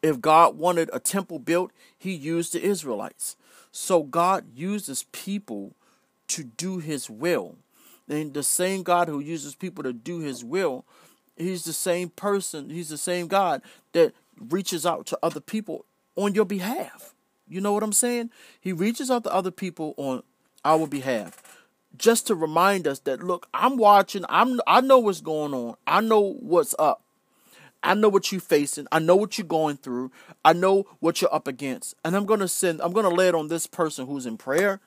If 0.00 0.20
God 0.20 0.56
wanted 0.56 0.88
a 0.92 1.00
temple 1.00 1.40
built, 1.40 1.72
He 1.98 2.12
used 2.12 2.52
the 2.52 2.62
Israelites. 2.62 3.34
So 3.72 4.04
God 4.04 4.44
uses 4.54 5.06
people 5.10 5.74
to 6.28 6.44
do 6.44 6.78
His 6.78 7.10
will. 7.10 7.56
And 8.08 8.32
the 8.32 8.44
same 8.44 8.84
God 8.84 9.08
who 9.08 9.18
uses 9.18 9.56
people 9.56 9.82
to 9.82 9.92
do 9.92 10.20
His 10.20 10.44
will, 10.44 10.84
He's 11.36 11.64
the 11.64 11.72
same 11.72 12.10
person. 12.10 12.70
He's 12.70 12.90
the 12.90 12.98
same 12.98 13.26
God 13.26 13.60
that 13.90 14.12
reaches 14.40 14.86
out 14.86 15.06
to 15.06 15.18
other 15.22 15.40
people 15.40 15.84
on 16.16 16.34
your 16.34 16.44
behalf. 16.44 17.14
You 17.48 17.60
know 17.60 17.72
what 17.72 17.82
I'm 17.82 17.92
saying? 17.92 18.30
He 18.60 18.72
reaches 18.72 19.10
out 19.10 19.24
to 19.24 19.32
other 19.32 19.50
people 19.50 19.94
on 19.96 20.22
our 20.64 20.86
behalf 20.86 21.42
just 21.96 22.26
to 22.28 22.34
remind 22.34 22.86
us 22.86 23.00
that 23.00 23.22
look, 23.22 23.48
I'm 23.52 23.76
watching. 23.76 24.24
I'm 24.28 24.60
I 24.66 24.80
know 24.80 24.98
what's 24.98 25.20
going 25.20 25.52
on. 25.52 25.76
I 25.86 26.00
know 26.00 26.34
what's 26.40 26.74
up. 26.78 27.02
I 27.82 27.94
know 27.94 28.08
what 28.08 28.30
you're 28.30 28.40
facing. 28.40 28.86
I 28.92 28.98
know 28.98 29.16
what 29.16 29.38
you're 29.38 29.46
going 29.46 29.78
through. 29.78 30.12
I 30.44 30.52
know 30.52 30.86
what 31.00 31.20
you're 31.20 31.34
up 31.34 31.48
against. 31.48 31.94
And 32.04 32.14
I'm 32.14 32.26
going 32.26 32.40
to 32.40 32.48
send 32.48 32.80
I'm 32.80 32.92
going 32.92 33.08
to 33.08 33.14
lay 33.14 33.28
it 33.28 33.34
on 33.34 33.48
this 33.48 33.66
person 33.66 34.06
who's 34.06 34.26
in 34.26 34.36
prayer 34.36 34.80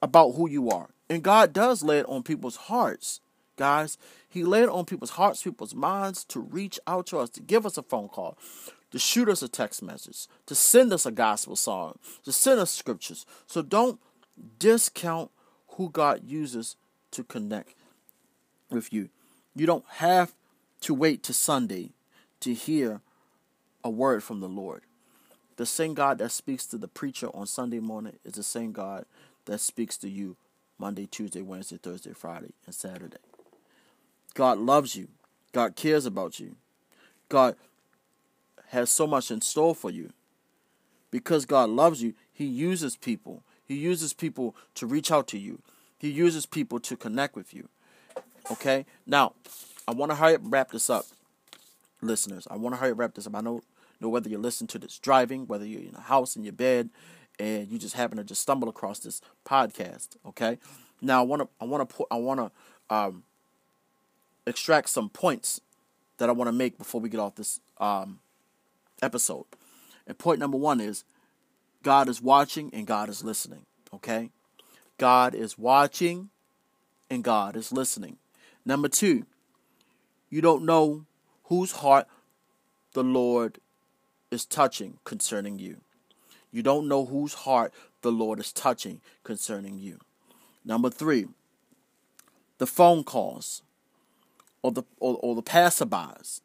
about 0.00 0.32
who 0.32 0.48
you 0.48 0.70
are. 0.70 0.88
And 1.10 1.22
God 1.22 1.52
does 1.52 1.82
lay 1.82 1.98
it 1.98 2.06
on 2.08 2.22
people's 2.22 2.56
hearts, 2.56 3.20
guys. 3.56 3.98
He 4.38 4.44
laid 4.44 4.68
on 4.68 4.84
people's 4.84 5.10
hearts, 5.10 5.42
people's 5.42 5.74
minds 5.74 6.22
to 6.26 6.38
reach 6.38 6.78
out 6.86 7.08
to 7.08 7.18
us, 7.18 7.28
to 7.30 7.40
give 7.40 7.66
us 7.66 7.76
a 7.76 7.82
phone 7.82 8.08
call, 8.08 8.38
to 8.92 8.98
shoot 8.98 9.28
us 9.28 9.42
a 9.42 9.48
text 9.48 9.82
message, 9.82 10.28
to 10.46 10.54
send 10.54 10.92
us 10.92 11.04
a 11.04 11.10
gospel 11.10 11.56
song, 11.56 11.98
to 12.24 12.30
send 12.30 12.60
us 12.60 12.70
scriptures. 12.70 13.26
So 13.48 13.62
don't 13.62 13.98
discount 14.60 15.32
who 15.70 15.90
God 15.90 16.22
uses 16.24 16.76
to 17.10 17.24
connect 17.24 17.74
with 18.70 18.92
you. 18.92 19.08
You 19.56 19.66
don't 19.66 19.84
have 19.94 20.36
to 20.82 20.94
wait 20.94 21.24
to 21.24 21.32
Sunday 21.32 21.90
to 22.38 22.54
hear 22.54 23.00
a 23.82 23.90
word 23.90 24.22
from 24.22 24.38
the 24.38 24.48
Lord. 24.48 24.82
The 25.56 25.66
same 25.66 25.94
God 25.94 26.18
that 26.18 26.30
speaks 26.30 26.64
to 26.66 26.78
the 26.78 26.86
preacher 26.86 27.26
on 27.34 27.48
Sunday 27.48 27.80
morning 27.80 28.20
is 28.24 28.34
the 28.34 28.44
same 28.44 28.70
God 28.70 29.04
that 29.46 29.58
speaks 29.58 29.96
to 29.96 30.08
you 30.08 30.36
Monday, 30.78 31.06
Tuesday, 31.06 31.42
Wednesday, 31.42 31.78
Thursday, 31.82 32.12
Friday, 32.12 32.52
and 32.66 32.72
Saturday. 32.72 33.16
God 34.38 34.58
loves 34.58 34.94
you. 34.94 35.08
God 35.50 35.74
cares 35.74 36.06
about 36.06 36.38
you. 36.38 36.54
God 37.28 37.56
has 38.68 38.88
so 38.88 39.04
much 39.04 39.32
in 39.32 39.40
store 39.40 39.74
for 39.74 39.90
you. 39.90 40.10
Because 41.10 41.44
God 41.44 41.70
loves 41.70 42.00
you, 42.00 42.14
He 42.32 42.44
uses 42.44 42.94
people. 42.94 43.42
He 43.64 43.74
uses 43.74 44.12
people 44.12 44.54
to 44.76 44.86
reach 44.86 45.10
out 45.10 45.26
to 45.28 45.38
you. 45.38 45.60
He 45.98 46.08
uses 46.10 46.46
people 46.46 46.78
to 46.78 46.96
connect 46.96 47.34
with 47.34 47.52
you. 47.52 47.68
Okay? 48.48 48.86
Now, 49.04 49.32
I 49.88 49.92
want 49.92 50.12
to 50.12 50.16
hurry 50.16 50.36
up 50.36 50.42
wrap 50.44 50.70
this 50.70 50.88
up, 50.88 51.06
listeners. 52.00 52.46
I 52.48 52.58
want 52.58 52.76
to 52.76 52.80
hurry 52.80 52.92
up 52.92 52.98
wrap 53.00 53.14
this 53.14 53.26
up. 53.26 53.34
I 53.34 53.40
know, 53.40 53.62
know 54.00 54.08
whether 54.08 54.28
you're 54.28 54.38
listening 54.38 54.68
to 54.68 54.78
this 54.78 55.00
driving, 55.00 55.48
whether 55.48 55.66
you're 55.66 55.80
in 55.80 55.96
a 55.96 56.00
house, 56.00 56.36
in 56.36 56.44
your 56.44 56.52
bed, 56.52 56.90
and 57.40 57.66
you 57.66 57.76
just 57.76 57.96
happen 57.96 58.18
to 58.18 58.22
just 58.22 58.42
stumble 58.42 58.68
across 58.68 59.00
this 59.00 59.20
podcast. 59.44 60.10
Okay? 60.24 60.58
Now, 61.02 61.22
I 61.22 61.24
want 61.24 61.42
to, 61.42 61.48
I 61.60 61.64
want 61.64 61.88
to 61.88 61.96
put, 61.96 62.06
I 62.12 62.16
want 62.18 62.38
to 62.38 62.94
um, 62.94 63.24
extract 64.48 64.88
some 64.88 65.08
points 65.08 65.60
that 66.18 66.28
I 66.28 66.32
want 66.32 66.48
to 66.48 66.52
make 66.52 66.78
before 66.78 67.00
we 67.00 67.08
get 67.08 67.20
off 67.20 67.36
this 67.36 67.60
um, 67.78 68.20
episode. 69.02 69.44
And 70.06 70.18
point 70.18 70.40
number 70.40 70.56
one 70.56 70.80
is 70.80 71.04
God 71.82 72.08
is 72.08 72.20
watching 72.20 72.70
and 72.72 72.86
God 72.86 73.08
is 73.08 73.22
listening. 73.22 73.66
Okay? 73.94 74.30
God 74.96 75.34
is 75.34 75.58
watching 75.58 76.30
and 77.08 77.22
God 77.22 77.56
is 77.56 77.72
listening. 77.72 78.16
Number 78.64 78.88
two, 78.88 79.24
you 80.28 80.40
don't 80.40 80.64
know 80.64 81.06
whose 81.44 81.72
heart 81.72 82.06
the 82.92 83.04
Lord 83.04 83.58
is 84.30 84.44
touching 84.44 84.98
concerning 85.04 85.58
you. 85.58 85.80
You 86.50 86.62
don't 86.62 86.88
know 86.88 87.04
whose 87.04 87.34
heart 87.34 87.72
the 88.02 88.12
Lord 88.12 88.40
is 88.40 88.52
touching 88.52 89.00
concerning 89.22 89.78
you. 89.78 89.98
Number 90.64 90.90
three, 90.90 91.28
the 92.58 92.66
phone 92.66 93.04
calls 93.04 93.62
or 94.68 94.72
the 94.72 94.82
or, 95.00 95.16
or 95.22 95.34
the 95.34 95.42
passerbys 95.42 96.40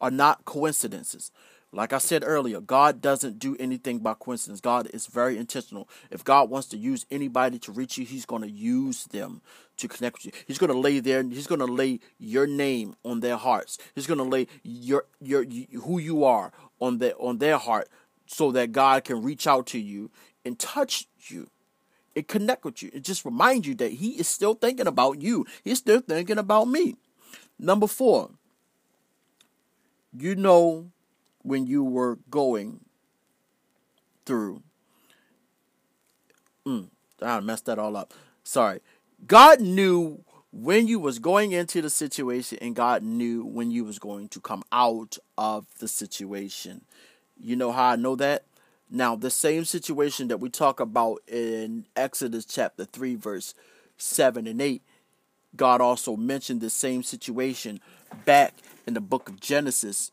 are 0.00 0.10
not 0.10 0.44
coincidences. 0.44 1.30
Like 1.74 1.94
I 1.94 1.98
said 1.98 2.22
earlier, 2.26 2.60
God 2.60 3.00
doesn't 3.00 3.38
do 3.38 3.56
anything 3.58 4.00
by 4.00 4.12
coincidence. 4.12 4.60
God 4.60 4.88
is 4.92 5.06
very 5.06 5.38
intentional. 5.38 5.88
If 6.10 6.22
God 6.22 6.50
wants 6.50 6.68
to 6.68 6.76
use 6.76 7.06
anybody 7.10 7.58
to 7.60 7.72
reach 7.72 7.96
you, 7.96 8.04
He's 8.04 8.26
going 8.26 8.42
to 8.42 8.50
use 8.50 9.04
them 9.04 9.40
to 9.78 9.88
connect 9.88 10.16
with 10.16 10.26
you. 10.26 10.32
He's 10.46 10.58
going 10.58 10.72
to 10.72 10.78
lay 10.78 11.00
there. 11.00 11.22
He's 11.22 11.46
going 11.46 11.60
to 11.60 11.66
lay 11.66 12.00
your 12.18 12.46
name 12.46 12.96
on 13.04 13.20
their 13.20 13.36
hearts. 13.36 13.78
He's 13.94 14.06
going 14.06 14.18
to 14.18 14.24
lay 14.24 14.48
your 14.64 15.06
your 15.20 15.44
who 15.44 15.98
you 15.98 16.24
are 16.24 16.52
on 16.80 16.98
their 16.98 17.14
on 17.18 17.38
their 17.38 17.56
heart, 17.56 17.88
so 18.26 18.50
that 18.52 18.72
God 18.72 19.04
can 19.04 19.22
reach 19.22 19.46
out 19.46 19.66
to 19.68 19.78
you 19.78 20.10
and 20.44 20.58
touch 20.58 21.06
you 21.28 21.48
and 22.14 22.26
connect 22.26 22.64
with 22.64 22.82
you. 22.82 22.90
It 22.92 23.04
just 23.04 23.24
remind 23.24 23.64
you 23.64 23.74
that 23.76 23.92
He 23.92 24.10
is 24.10 24.28
still 24.28 24.54
thinking 24.54 24.86
about 24.86 25.22
you. 25.22 25.46
He's 25.64 25.78
still 25.78 26.00
thinking 26.00 26.38
about 26.38 26.68
me. 26.68 26.96
Number 27.62 27.86
four, 27.86 28.30
you 30.12 30.34
know 30.34 30.90
when 31.42 31.64
you 31.64 31.84
were 31.84 32.18
going 32.28 32.80
through. 34.26 34.64
Mm, 36.66 36.88
I 37.22 37.38
messed 37.38 37.66
that 37.66 37.78
all 37.78 37.96
up. 37.96 38.14
Sorry. 38.42 38.80
God 39.28 39.60
knew 39.60 40.24
when 40.50 40.88
you 40.88 40.98
was 40.98 41.20
going 41.20 41.52
into 41.52 41.80
the 41.80 41.88
situation 41.88 42.58
and 42.60 42.74
God 42.74 43.04
knew 43.04 43.44
when 43.44 43.70
you 43.70 43.84
was 43.84 44.00
going 44.00 44.28
to 44.30 44.40
come 44.40 44.64
out 44.72 45.16
of 45.38 45.66
the 45.78 45.86
situation. 45.86 46.84
You 47.40 47.54
know 47.54 47.70
how 47.70 47.90
I 47.90 47.96
know 47.96 48.16
that? 48.16 48.42
Now, 48.90 49.14
the 49.14 49.30
same 49.30 49.64
situation 49.64 50.26
that 50.28 50.40
we 50.40 50.50
talk 50.50 50.80
about 50.80 51.20
in 51.28 51.86
Exodus 51.94 52.44
chapter 52.44 52.84
3 52.84 53.14
verse 53.14 53.54
7 53.98 54.48
and 54.48 54.60
8, 54.60 54.82
God 55.56 55.80
also 55.80 56.16
mentioned 56.16 56.60
the 56.60 56.70
same 56.70 57.02
situation 57.02 57.80
back 58.24 58.54
in 58.86 58.94
the 58.94 59.00
book 59.00 59.28
of 59.28 59.40
Genesis 59.40 60.12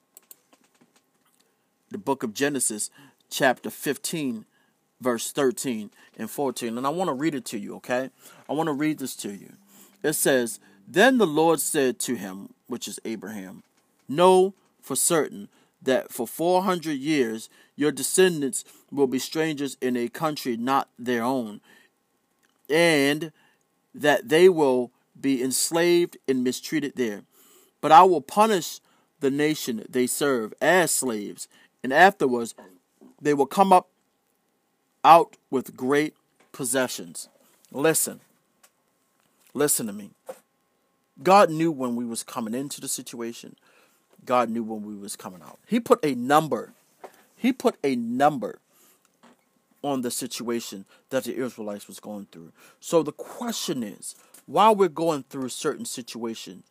the 1.91 1.97
book 1.97 2.23
of 2.23 2.33
Genesis, 2.33 2.89
chapter 3.29 3.69
15, 3.69 4.45
verse 5.01 5.31
13 5.31 5.89
and 6.17 6.29
14. 6.29 6.77
And 6.77 6.85
I 6.85 6.89
want 6.89 7.09
to 7.09 7.13
read 7.13 7.35
it 7.35 7.45
to 7.45 7.59
you, 7.59 7.75
okay? 7.75 8.09
I 8.49 8.53
want 8.53 8.67
to 8.67 8.73
read 8.73 8.99
this 8.99 9.15
to 9.17 9.31
you. 9.31 9.53
It 10.03 10.13
says, 10.13 10.59
Then 10.87 11.17
the 11.17 11.27
Lord 11.27 11.59
said 11.59 11.99
to 11.99 12.15
him, 12.15 12.53
which 12.67 12.87
is 12.87 12.99
Abraham, 13.05 13.63
Know 14.07 14.53
for 14.81 14.95
certain 14.95 15.49
that 15.81 16.11
for 16.11 16.27
400 16.27 16.91
years 16.91 17.49
your 17.75 17.91
descendants 17.91 18.65
will 18.91 19.07
be 19.07 19.19
strangers 19.19 19.77
in 19.81 19.95
a 19.95 20.09
country 20.09 20.57
not 20.57 20.89
their 20.97 21.23
own, 21.23 21.61
and 22.69 23.31
that 23.95 24.29
they 24.29 24.49
will 24.49 24.91
be 25.21 25.43
enslaved 25.43 26.17
and 26.27 26.43
mistreated 26.43 26.93
there. 26.95 27.23
But 27.81 27.91
I 27.91 28.03
will 28.03 28.21
punish 28.21 28.79
the 29.19 29.31
nation 29.31 29.85
they 29.89 30.07
serve 30.07 30.53
as 30.61 30.91
slaves, 30.91 31.47
and 31.83 31.91
afterwards 31.93 32.55
they 33.21 33.33
will 33.33 33.45
come 33.45 33.73
up 33.73 33.89
out 35.03 35.35
with 35.49 35.75
great 35.75 36.13
possessions. 36.51 37.29
Listen. 37.71 38.21
Listen 39.53 39.87
to 39.87 39.93
me. 39.93 40.11
God 41.21 41.49
knew 41.49 41.71
when 41.71 41.95
we 41.95 42.05
was 42.05 42.23
coming 42.23 42.53
into 42.53 42.79
the 42.79 42.87
situation. 42.87 43.55
God 44.25 44.49
knew 44.49 44.63
when 44.63 44.83
we 44.83 44.95
was 44.95 45.15
coming 45.15 45.41
out. 45.41 45.59
He 45.67 45.79
put 45.79 46.03
a 46.03 46.15
number. 46.15 46.73
He 47.35 47.51
put 47.51 47.75
a 47.83 47.95
number 47.95 48.59
on 49.81 50.01
the 50.01 50.11
situation 50.11 50.85
that 51.09 51.23
the 51.23 51.35
Israelites 51.35 51.87
was 51.87 51.99
going 51.99 52.27
through. 52.31 52.51
So 52.79 53.01
the 53.01 53.11
question 53.11 53.83
is, 53.83 54.15
while 54.49 54.75
we're 54.75 54.89
going 54.89 55.23
through 55.29 55.49
certain 55.49 55.85
situations, 55.85 56.65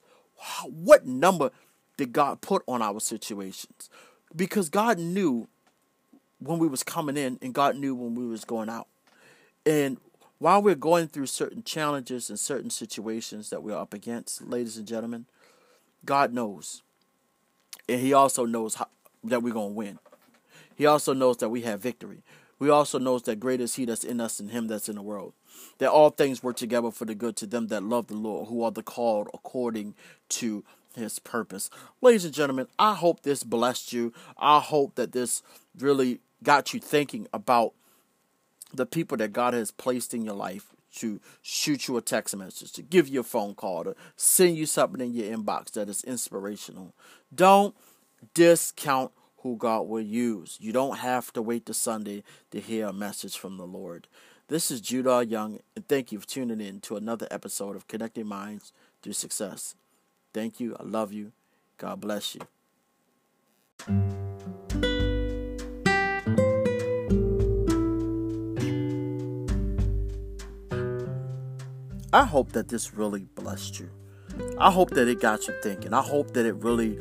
what 0.64 1.06
number 1.06 1.50
did 1.96 2.12
God 2.12 2.40
put 2.40 2.62
on 2.66 2.82
our 2.82 3.00
situations? 3.00 3.90
because 4.34 4.68
God 4.68 4.98
knew 4.98 5.48
when 6.38 6.58
we 6.58 6.68
was 6.68 6.82
coming 6.82 7.16
in 7.16 7.38
and 7.42 7.52
God 7.52 7.76
knew 7.76 7.94
when 7.94 8.14
we 8.14 8.26
was 8.26 8.44
going 8.44 8.68
out. 8.68 8.88
And 9.66 9.98
while 10.38 10.62
we're 10.62 10.74
going 10.74 11.08
through 11.08 11.26
certain 11.26 11.62
challenges 11.62 12.30
and 12.30 12.38
certain 12.38 12.70
situations 12.70 13.50
that 13.50 13.62
we're 13.62 13.76
up 13.76 13.92
against, 13.92 14.46
ladies 14.46 14.76
and 14.76 14.86
gentlemen, 14.86 15.26
God 16.04 16.32
knows. 16.32 16.82
And 17.88 18.00
he 18.00 18.12
also 18.12 18.44
knows 18.44 18.76
how, 18.76 18.88
that 19.24 19.42
we're 19.42 19.52
going 19.52 19.70
to 19.70 19.74
win. 19.74 19.98
He 20.76 20.86
also 20.86 21.12
knows 21.12 21.38
that 21.38 21.48
we 21.48 21.62
have 21.62 21.80
victory. 21.80 22.22
We 22.60 22.70
also 22.70 22.98
knows 22.98 23.22
that 23.24 23.40
greater 23.40 23.64
is 23.64 23.74
he 23.74 23.84
that's 23.84 24.04
in 24.04 24.20
us 24.20 24.38
than 24.38 24.48
him 24.50 24.68
that's 24.68 24.88
in 24.88 24.94
the 24.94 25.02
world. 25.02 25.32
That 25.78 25.90
all 25.90 26.10
things 26.10 26.42
work 26.42 26.56
together 26.56 26.90
for 26.90 27.04
the 27.04 27.14
good 27.14 27.36
to 27.36 27.46
them 27.46 27.68
that 27.68 27.82
love 27.82 28.08
the 28.08 28.14
Lord, 28.14 28.48
who 28.48 28.62
are 28.62 28.70
the 28.70 28.82
called 28.82 29.28
according 29.32 29.94
to 30.30 30.64
his 30.94 31.18
purpose. 31.18 31.70
Ladies 32.00 32.24
and 32.24 32.34
gentlemen, 32.34 32.66
I 32.78 32.94
hope 32.94 33.22
this 33.22 33.42
blessed 33.42 33.92
you. 33.92 34.12
I 34.36 34.60
hope 34.60 34.96
that 34.96 35.12
this 35.12 35.42
really 35.78 36.20
got 36.42 36.74
you 36.74 36.80
thinking 36.80 37.26
about 37.32 37.72
the 38.72 38.86
people 38.86 39.16
that 39.18 39.32
God 39.32 39.54
has 39.54 39.70
placed 39.70 40.14
in 40.14 40.24
your 40.24 40.34
life 40.34 40.66
to 40.96 41.20
shoot 41.42 41.86
you 41.86 41.96
a 41.96 42.02
text 42.02 42.36
message, 42.36 42.72
to 42.72 42.82
give 42.82 43.08
you 43.08 43.20
a 43.20 43.24
phone 43.24 43.54
call, 43.54 43.84
to 43.84 43.94
send 44.16 44.56
you 44.56 44.66
something 44.66 45.00
in 45.00 45.14
your 45.14 45.36
inbox 45.36 45.72
that 45.72 45.88
is 45.88 46.02
inspirational. 46.04 46.94
Don't 47.34 47.74
discount 48.34 49.12
who 49.38 49.56
God 49.56 49.82
will 49.82 50.00
use. 50.00 50.58
You 50.60 50.72
don't 50.72 50.98
have 50.98 51.32
to 51.34 51.42
wait 51.42 51.66
to 51.66 51.74
Sunday 51.74 52.24
to 52.50 52.60
hear 52.60 52.86
a 52.86 52.92
message 52.92 53.36
from 53.36 53.56
the 53.56 53.66
Lord. 53.66 54.08
This 54.50 54.70
is 54.70 54.80
Judah 54.80 55.26
Young, 55.26 55.58
and 55.76 55.86
thank 55.88 56.10
you 56.10 56.20
for 56.20 56.26
tuning 56.26 56.58
in 56.58 56.80
to 56.80 56.96
another 56.96 57.28
episode 57.30 57.76
of 57.76 57.86
Connecting 57.86 58.26
Minds 58.26 58.72
Through 59.02 59.12
Success. 59.12 59.74
Thank 60.32 60.58
you. 60.58 60.74
I 60.80 60.84
love 60.84 61.12
you. 61.12 61.32
God 61.76 62.00
bless 62.00 62.34
you. 62.34 62.40
I 72.10 72.24
hope 72.24 72.52
that 72.52 72.68
this 72.68 72.94
really 72.94 73.26
blessed 73.34 73.80
you. 73.80 73.90
I 74.58 74.70
hope 74.70 74.92
that 74.92 75.08
it 75.08 75.20
got 75.20 75.46
you 75.46 75.52
thinking. 75.62 75.92
I 75.92 76.00
hope 76.00 76.32
that 76.32 76.46
it 76.46 76.54
really 76.54 76.98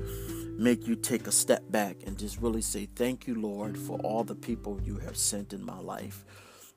make 0.58 0.86
you 0.86 0.98
take 0.98 1.28
a 1.28 1.32
step 1.32 1.64
back 1.72 1.96
and 2.06 2.18
just 2.18 2.42
really 2.42 2.62
say 2.62 2.90
thank 2.94 3.26
you 3.26 3.36
Lord 3.36 3.78
for 3.78 3.98
all 4.00 4.26
the 4.26 4.36
people 4.36 4.82
you 4.84 4.98
have 4.98 5.16
sent 5.16 5.54
in 5.54 5.64
my 5.64 5.80
life. 5.80 6.26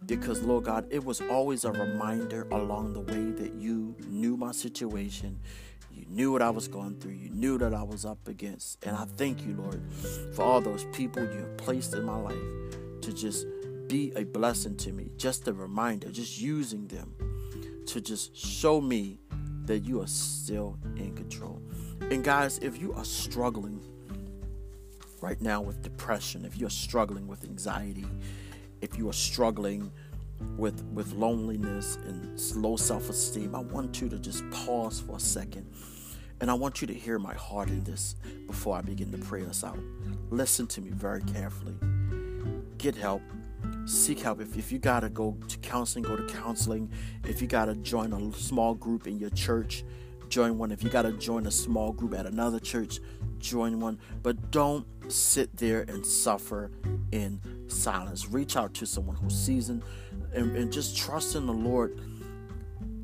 Because, 0.06 0.42
Lord 0.42 0.64
God, 0.64 0.86
it 0.90 1.04
was 1.04 1.20
always 1.20 1.64
a 1.64 1.72
reminder 1.72 2.46
along 2.50 2.94
the 2.94 3.00
way 3.00 3.30
that 3.32 3.54
you 3.54 3.94
knew 4.08 4.36
my 4.36 4.52
situation. 4.52 5.38
You 5.92 6.06
knew 6.08 6.32
what 6.32 6.42
I 6.42 6.50
was 6.50 6.68
going 6.68 6.96
through. 6.98 7.12
You 7.12 7.30
knew 7.30 7.58
that 7.58 7.74
I 7.74 7.82
was 7.82 8.04
up 8.04 8.26
against. 8.26 8.84
And 8.84 8.96
I 8.96 9.04
thank 9.04 9.44
you, 9.44 9.54
Lord, 9.54 9.82
for 10.34 10.42
all 10.42 10.60
those 10.60 10.84
people 10.92 11.22
you 11.22 11.40
have 11.40 11.56
placed 11.58 11.94
in 11.94 12.04
my 12.04 12.16
life 12.16 12.36
to 13.02 13.12
just 13.12 13.46
be 13.88 14.12
a 14.16 14.24
blessing 14.24 14.76
to 14.78 14.92
me. 14.92 15.10
Just 15.16 15.48
a 15.48 15.52
reminder, 15.52 16.10
just 16.10 16.40
using 16.40 16.86
them 16.86 17.14
to 17.86 18.00
just 18.00 18.34
show 18.36 18.80
me 18.80 19.18
that 19.64 19.80
you 19.80 20.00
are 20.00 20.06
still 20.06 20.78
in 20.96 21.14
control. 21.14 21.60
And 22.10 22.24
guys, 22.24 22.58
if 22.58 22.80
you 22.80 22.92
are 22.94 23.04
struggling 23.04 23.80
right 25.20 25.40
now 25.40 25.60
with 25.60 25.82
depression, 25.82 26.44
if 26.44 26.56
you're 26.56 26.70
struggling 26.70 27.26
with 27.26 27.44
anxiety, 27.44 28.06
if 28.80 28.96
you 28.98 29.08
are 29.08 29.14
struggling 29.14 29.90
with 30.56 30.82
with 30.92 31.12
loneliness 31.12 31.96
and 32.06 32.40
low 32.56 32.76
self-esteem, 32.76 33.54
I 33.54 33.60
want 33.60 34.00
you 34.00 34.08
to 34.08 34.18
just 34.18 34.48
pause 34.50 35.00
for 35.00 35.16
a 35.16 35.20
second. 35.20 35.70
And 36.40 36.50
I 36.50 36.54
want 36.54 36.80
you 36.80 36.86
to 36.86 36.94
hear 36.94 37.18
my 37.18 37.34
heart 37.34 37.68
in 37.68 37.84
this 37.84 38.16
before 38.46 38.74
I 38.74 38.80
begin 38.80 39.12
to 39.12 39.18
pray 39.18 39.44
us 39.44 39.62
out. 39.62 39.78
Listen 40.30 40.66
to 40.68 40.80
me 40.80 40.90
very 40.90 41.20
carefully. 41.22 41.74
Get 42.78 42.94
help. 42.94 43.20
Seek 43.84 44.20
help. 44.20 44.40
If, 44.40 44.56
if 44.56 44.72
you 44.72 44.78
got 44.78 45.00
to 45.00 45.10
go 45.10 45.36
to 45.48 45.58
counseling, 45.58 46.04
go 46.04 46.16
to 46.16 46.26
counseling. 46.32 46.90
If 47.24 47.42
you 47.42 47.46
got 47.46 47.66
to 47.66 47.74
join 47.74 48.14
a 48.14 48.32
small 48.32 48.74
group 48.74 49.06
in 49.06 49.18
your 49.18 49.28
church, 49.30 49.84
join 50.30 50.56
one. 50.56 50.72
If 50.72 50.82
you 50.82 50.88
got 50.88 51.02
to 51.02 51.12
join 51.12 51.46
a 51.46 51.50
small 51.50 51.92
group 51.92 52.14
at 52.14 52.24
another 52.24 52.58
church, 52.58 53.00
join 53.38 53.78
one. 53.78 53.98
But 54.22 54.50
don't 54.50 54.86
sit 55.12 55.54
there 55.58 55.84
and 55.88 56.06
suffer 56.06 56.70
in 57.12 57.40
silence. 57.70 58.28
Reach 58.28 58.56
out 58.56 58.74
to 58.74 58.86
someone 58.86 59.16
who's 59.16 59.36
seasoned 59.36 59.82
and, 60.34 60.56
and 60.56 60.72
just 60.72 60.96
trust 60.96 61.34
in 61.34 61.46
the 61.46 61.52
Lord 61.52 61.98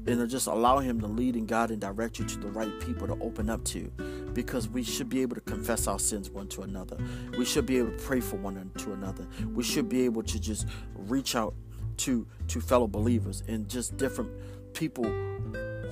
and 0.07 0.29
just 0.31 0.47
allow 0.47 0.79
Him 0.79 1.01
to 1.01 1.07
lead 1.07 1.35
and 1.35 1.49
guide 1.49 1.71
and 1.71 1.81
direct 1.81 2.19
you 2.19 2.25
to 2.27 2.39
the 2.39 2.49
right 2.49 2.81
people 2.81 3.07
to 3.07 3.19
open 3.21 3.51
up 3.51 3.65
to. 3.65 3.91
Because 4.33 4.69
we 4.69 4.83
should 4.83 5.09
be 5.09 5.23
able 5.23 5.35
to 5.35 5.41
confess 5.41 5.87
our 5.87 5.99
sins 5.99 6.31
one 6.31 6.49
to 6.49 6.63
another. 6.63 6.97
We 7.37 7.45
should 7.45 7.67
be 7.67 7.79
able 7.79 7.91
to 7.91 7.99
pray 7.99 8.21
for 8.21 8.37
one 8.37 8.71
to 8.79 8.93
another. 8.93 9.27
We 9.53 9.65
should 9.65 9.89
be 9.89 10.05
able 10.05 10.23
to 10.25 10.39
just 10.39 10.67
reach 10.95 11.35
out 11.35 11.55
to 11.99 12.27
to 12.49 12.61
fellow 12.61 12.87
believers 12.87 13.43
and 13.49 13.69
just 13.69 13.97
different 13.97 14.31
people 14.75 15.05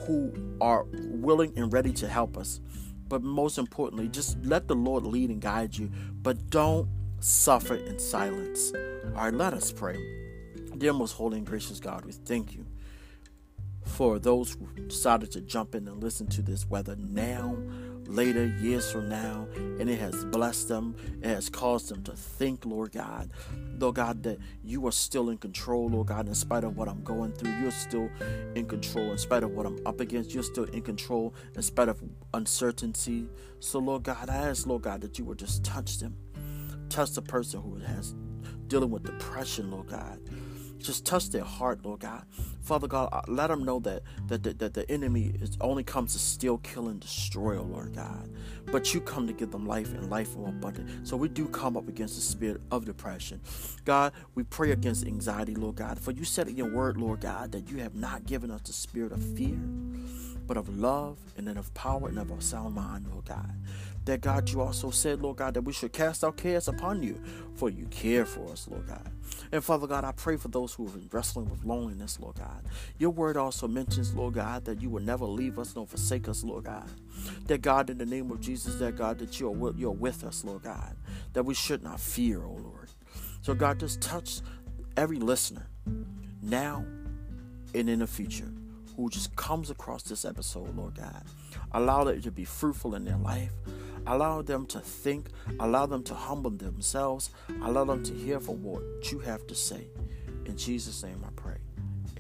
who 0.07 0.33
are 0.61 0.85
willing 0.93 1.53
and 1.57 1.73
ready 1.73 1.93
to 1.93 2.09
help 2.09 2.37
us. 2.37 2.61
But 3.09 3.23
most 3.23 3.59
importantly, 3.59 4.09
just 4.09 4.43
let 4.45 4.69
the 4.69 4.75
Lord 4.75 5.05
lead 5.05 5.31
and 5.31 5.41
guide 5.41 5.77
you. 5.77 5.91
But 6.23 6.51
don't 6.51 6.89
suffer 7.25 7.77
in 7.77 7.99
silence. 7.99 8.71
All 9.17 9.25
right, 9.25 9.33
let 9.33 9.55
us 9.55 9.73
pray. 9.73 9.97
Dear 10.77 10.93
most 10.93 11.13
holy 11.13 11.39
and 11.39 11.47
gracious 11.47 11.81
God, 11.81 12.05
we 12.05 12.13
thank 12.13 12.53
you 12.55 12.67
for 13.87 14.19
those 14.19 14.53
who 14.53 14.67
decided 14.89 15.31
to 15.33 15.41
jump 15.41 15.75
in 15.75 15.89
and 15.89 16.03
listen 16.03 16.27
to 16.27 16.43
this, 16.43 16.69
whether 16.69 16.97
now, 16.97 17.57
later, 18.05 18.47
years 18.61 18.93
from 18.93 19.09
now, 19.09 19.47
and 19.57 19.89
it 19.89 19.99
has 20.01 20.27
blessed 20.27 20.69
them, 20.69 20.97
it 21.23 21.29
has 21.29 21.49
caused 21.49 21.89
them 21.89 22.03
to 22.03 22.13
think, 22.13 22.67
Lord 22.67 22.93
God, 22.93 23.31
Lord 23.79 23.95
God, 23.95 24.23
that 24.25 24.39
you 24.63 24.87
are 24.87 24.93
still 24.93 25.31
in 25.31 25.39
control, 25.39 25.89
Lord 25.89 26.09
God, 26.09 26.29
in 26.29 26.35
spite 26.35 26.65
of 26.65 26.77
what 26.77 26.89
I'm 26.89 27.03
going 27.05 27.33
through, 27.33 27.59
you're 27.59 27.71
still 27.71 28.11
in 28.55 28.67
control, 28.67 29.13
in 29.13 29.17
spite 29.19 29.45
of 29.45 29.53
what 29.53 29.65
I'm 29.65 29.81
up 29.87 30.01
against, 30.01 30.35
you're 30.35 30.43
still 30.43 30.65
in 30.65 30.83
control, 30.83 31.35
in 31.55 31.63
spite 31.63 31.89
of 31.89 32.03
uncertainty. 32.35 33.29
So, 33.61 33.79
Lord 33.79 34.03
God, 34.03 34.29
I 34.29 34.37
ask, 34.49 34.67
Lord 34.67 34.83
God, 34.83 35.01
that 35.01 35.19
you 35.19 35.25
would 35.25 35.39
just 35.39 35.65
touch 35.65 36.01
them. 36.01 36.19
Touch 36.95 37.11
the 37.11 37.23
person 37.23 37.61
who 37.61 37.75
has 37.79 38.15
dealing 38.69 38.89
with 38.89 39.03
depression, 39.03 39.69
Lord 39.73 39.89
God. 39.89 40.21
Just 40.79 41.05
touch 41.05 41.29
their 41.31 41.43
heart, 41.43 41.85
Lord 41.85 41.99
God. 41.99 42.25
Father 42.63 42.87
God, 42.87 43.09
uh, 43.11 43.23
let 43.27 43.49
them 43.49 43.65
know 43.65 43.81
that 43.81 44.03
that, 44.29 44.45
that, 44.45 44.61
that 44.61 44.75
the 44.75 44.89
enemy 44.89 45.33
is 45.41 45.59
only 45.61 45.83
comes 45.83 46.13
to 46.13 46.21
steal, 46.21 46.59
kill, 46.59 46.87
and 46.87 47.01
destroy, 47.01 47.61
Lord 47.61 47.97
God. 47.97 48.31
But 48.67 48.95
you 48.95 49.01
come 49.01 49.27
to 49.27 49.33
give 49.33 49.51
them 49.51 49.67
life 49.67 49.93
and 49.93 50.09
life 50.09 50.37
more 50.37 50.51
abundant. 50.51 51.09
So 51.09 51.17
we 51.17 51.29
do 51.29 51.49
come 51.49 51.77
up 51.77 51.89
against 51.89 52.15
the 52.15 52.21
spirit 52.21 52.61
of 52.71 52.85
depression. 52.85 53.41
God, 53.85 54.13
we 54.37 54.45
pray 54.45 54.71
against 54.71 55.05
anxiety, 55.05 55.57
Lord 55.57 55.75
God. 55.75 55.99
For 55.99 56.13
you 56.13 56.25
said 56.25 56.47
in 56.47 56.55
your 56.57 56.73
word, 56.73 56.97
Lord 56.97 57.23
God, 57.23 57.51
that 57.51 57.69
you 57.69 57.79
have 57.79 57.97
not 57.97 58.25
given 58.25 58.53
us 58.53 58.61
the 58.61 58.73
spirit 58.73 59.11
of 59.11 59.21
fear, 59.37 59.59
but 60.47 60.57
of 60.57 60.69
love 60.79 61.19
and 61.37 61.47
then 61.47 61.57
of 61.57 61.73
power 61.75 62.09
and 62.09 62.19
of 62.19 62.31
a 62.31 62.41
sound 62.41 62.75
mind, 62.75 63.07
Lord 63.11 63.25
God 63.27 63.55
that 64.05 64.21
God, 64.21 64.51
you 64.51 64.61
also 64.61 64.91
said, 64.91 65.23
Lord 65.23 65.39
God, 65.39 65.55
that 65.55 65.63
we 65.63 65.73
should 65.73 65.93
cast 65.93 66.25
our 66.25 66.33
cares 66.33 66.69
upon 66.69 67.03
you, 67.03 67.21
for 67.55 67.71
you 67.71 67.87
care 67.87 68.27
for 68.27 68.51
us, 68.51 68.69
Lord 68.69 68.87
God. 68.87 69.11
And 69.51 69.65
Father 69.65 69.87
God, 69.87 70.05
I 70.05 70.13
pray 70.13 70.37
for 70.37 70.49
those 70.49 70.75
who 70.75 70.85
have 70.85 70.95
been 70.95 71.09
wrestling 71.11 71.49
with 71.49 71.65
loneliness, 71.65 72.19
Lord 72.21 72.37
God. 72.37 72.65
Your 72.99 73.11
word 73.11 73.37
also 73.37 73.67
mentions, 73.67 74.15
Lord 74.15 74.35
God, 74.35 74.65
that 74.67 74.83
you 74.83 74.91
will 74.91 75.03
never 75.03 75.25
leave 75.25 75.59
us 75.59 75.75
nor 75.75 75.87
forsake 75.87 76.29
us, 76.29 76.45
Lord 76.45 76.65
God. 76.65 76.89
That 77.47 77.63
God, 77.63 77.89
in 77.89 77.99
the 77.99 78.07
name 78.07 78.31
of 78.31 78.41
Jesus, 78.41 78.75
that 78.77 78.97
God, 78.97 79.19
that 79.19 79.41
you're 79.41 79.51
with, 79.51 79.79
you're 79.79 79.91
with 79.91 80.23
us, 80.25 80.45
Lord 80.45 80.63
God. 80.63 80.97
That 81.33 81.45
we 81.45 81.55
should 81.55 81.83
not 81.83 81.99
fear, 81.99 82.43
oh 82.45 82.59
Lord. 82.63 82.91
So 83.43 83.55
God, 83.55 83.81
just 83.81 84.01
touch 84.03 84.41
every 84.97 85.19
listener 85.19 85.67
now 86.43 86.85
and 87.75 87.89
in 87.89 88.01
the 88.01 88.07
future 88.07 88.53
who 88.97 89.09
just 89.11 89.35
comes 89.37 89.71
across 89.71 90.03
this 90.03 90.25
episode, 90.25 90.75
Lord 90.77 90.95
God. 90.97 91.23
Allow 91.73 92.09
it 92.09 92.23
to 92.23 92.31
be 92.31 92.45
fruitful 92.45 92.95
in 92.95 93.05
their 93.05 93.17
life. 93.17 93.53
Allow 94.07 94.43
them 94.43 94.67
to 94.67 94.81
think. 94.81 95.29
Allow 95.59 95.87
them 95.87 96.03
to 96.05 96.15
humble 96.15 96.51
themselves. 96.51 97.31
Allow 97.63 97.85
them 97.85 98.03
to 98.05 98.15
hear 98.15 98.41
from 98.41 98.63
what 98.63 98.83
you 99.11 99.19
have 99.21 99.47
to 99.47 99.55
say. 99.55 99.89
In 100.45 100.57
Jesus' 100.57 101.03
name 101.03 101.25
I 101.27 101.31
pray. 101.37 101.57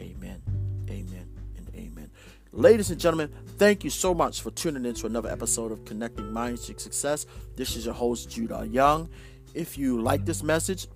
Amen. 0.00 0.42
Amen. 0.88 1.28
And 1.56 1.68
amen. 1.74 2.10
Ladies 2.52 2.90
and 2.90 3.00
gentlemen, 3.00 3.30
thank 3.58 3.84
you 3.84 3.90
so 3.90 4.14
much 4.14 4.40
for 4.40 4.50
tuning 4.50 4.84
in 4.84 4.94
to 4.94 5.06
another 5.06 5.28
episode 5.28 5.72
of 5.72 5.84
Connecting 5.84 6.32
Minds 6.32 6.66
to 6.66 6.78
Success. 6.78 7.26
This 7.56 7.76
is 7.76 7.84
your 7.84 7.94
host, 7.94 8.30
Judah 8.30 8.66
Young. 8.70 9.08
If 9.54 9.76
you 9.76 10.00
like 10.00 10.24
this 10.24 10.42
message, 10.42 10.88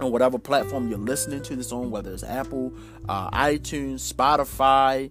on 0.00 0.12
whatever 0.12 0.38
platform 0.38 0.88
you're 0.88 0.98
listening 0.98 1.42
to 1.42 1.56
this 1.56 1.72
on, 1.72 1.90
whether 1.90 2.12
it's 2.12 2.24
Apple, 2.24 2.72
uh, 3.08 3.30
iTunes, 3.30 4.12
Spotify, 4.12 5.10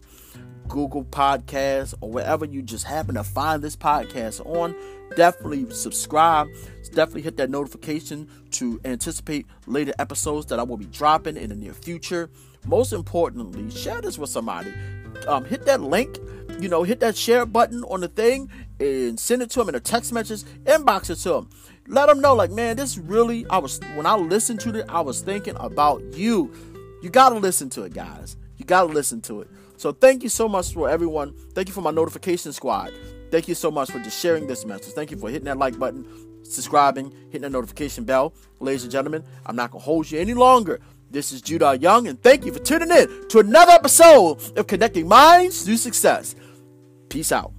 Google 0.68 1.04
Podcasts, 1.04 1.94
or 2.02 2.12
wherever 2.12 2.46
you 2.46 2.62
just 2.62 2.86
happen 2.86 3.16
to 3.16 3.24
find 3.24 3.62
this 3.62 3.76
podcast 3.76 4.46
on, 4.46 4.76
definitely 5.16 5.70
subscribe. 5.72 6.48
Definitely 6.94 7.22
hit 7.22 7.38
that 7.38 7.50
notification 7.50 8.30
to 8.52 8.82
anticipate 8.84 9.46
later 9.66 9.94
episodes 9.98 10.48
that 10.48 10.60
I 10.60 10.64
will 10.64 10.78
be 10.78 10.86
dropping 10.86 11.38
in 11.38 11.50
the 11.50 11.56
near 11.56 11.74
future. 11.74 12.30
Most 12.66 12.92
importantly, 12.92 13.70
share 13.72 14.02
this 14.02 14.18
with 14.18 14.30
somebody. 14.30 14.74
Um, 15.28 15.46
hit 15.46 15.66
that 15.66 15.82
link, 15.82 16.18
you 16.60 16.68
know, 16.68 16.84
hit 16.84 17.00
that 17.00 17.16
share 17.16 17.46
button 17.46 17.84
on 17.86 18.02
the 18.02 18.08
thing 18.08 18.50
and 18.80 19.20
send 19.20 19.42
it 19.42 19.50
to 19.52 19.60
them 19.60 19.70
in 19.70 19.76
a 19.76 19.80
text 19.80 20.12
message, 20.12 20.44
inbox 20.64 21.10
it 21.10 21.16
to 21.18 21.30
them. 21.30 21.50
Let 21.92 22.06
them 22.08 22.22
know, 22.22 22.34
like, 22.34 22.52
man, 22.52 22.78
this 22.78 22.98
really, 22.98 23.46
I 23.50 23.58
was, 23.58 23.82
when 23.96 24.06
I 24.06 24.16
listened 24.16 24.62
to 24.62 24.80
it, 24.80 24.86
I 24.88 25.02
was 25.02 25.20
thinking 25.22 25.58
about 25.60 26.02
you. 26.14 26.50
You 27.04 27.10
got 27.10 27.30
to 27.30 27.36
listen 27.36 27.70
to 27.72 27.84
it, 27.84 27.94
guys. 27.94 28.38
You 28.56 28.64
got 28.64 28.84
to 28.84 28.88
listen 28.88 29.20
to 29.24 29.42
it. 29.42 29.50
So 29.76 29.92
thank 29.92 30.24
you 30.24 30.30
so 30.30 30.48
much 30.48 30.74
for 30.74 30.90
everyone. 30.90 31.34
Thank 31.54 31.68
you 31.68 31.74
for 31.74 31.82
my 31.82 31.92
notification 31.92 32.54
squad. 32.54 32.94
Thank 33.30 33.50
you 33.50 33.56
so 33.56 33.70
much 33.70 33.92
for 33.92 34.00
just 34.00 34.18
sharing 34.18 34.48
this 34.48 34.66
message. 34.66 34.94
Thank 34.94 35.12
you 35.12 35.18
for 35.18 35.30
hitting 35.30 35.44
that 35.46 35.58
like 35.58 35.78
button, 35.78 36.06
subscribing, 36.46 37.12
hitting 37.26 37.42
that 37.42 37.52
notification 37.52 38.06
bell. 38.06 38.34
Ladies 38.62 38.84
and 38.84 38.92
gentlemen, 38.92 39.26
I'm 39.46 39.58
not 39.58 39.72
going 39.72 39.82
to 39.82 39.86
hold 39.86 40.10
you 40.10 40.18
any 40.18 40.34
longer. 40.34 40.80
This 41.10 41.34
is 41.34 41.42
Judah 41.42 41.78
Young, 41.78 42.08
and 42.08 42.24
thank 42.24 42.46
you 42.46 42.54
for 42.54 42.60
tuning 42.60 42.90
in 42.90 43.28
to 43.28 43.40
another 43.40 43.74
episode 43.74 44.58
of 44.58 44.68
Connecting 44.68 45.10
Minds 45.10 45.66
to 45.66 45.76
Success. 45.76 46.36
Peace 47.10 47.34
out. 47.34 47.52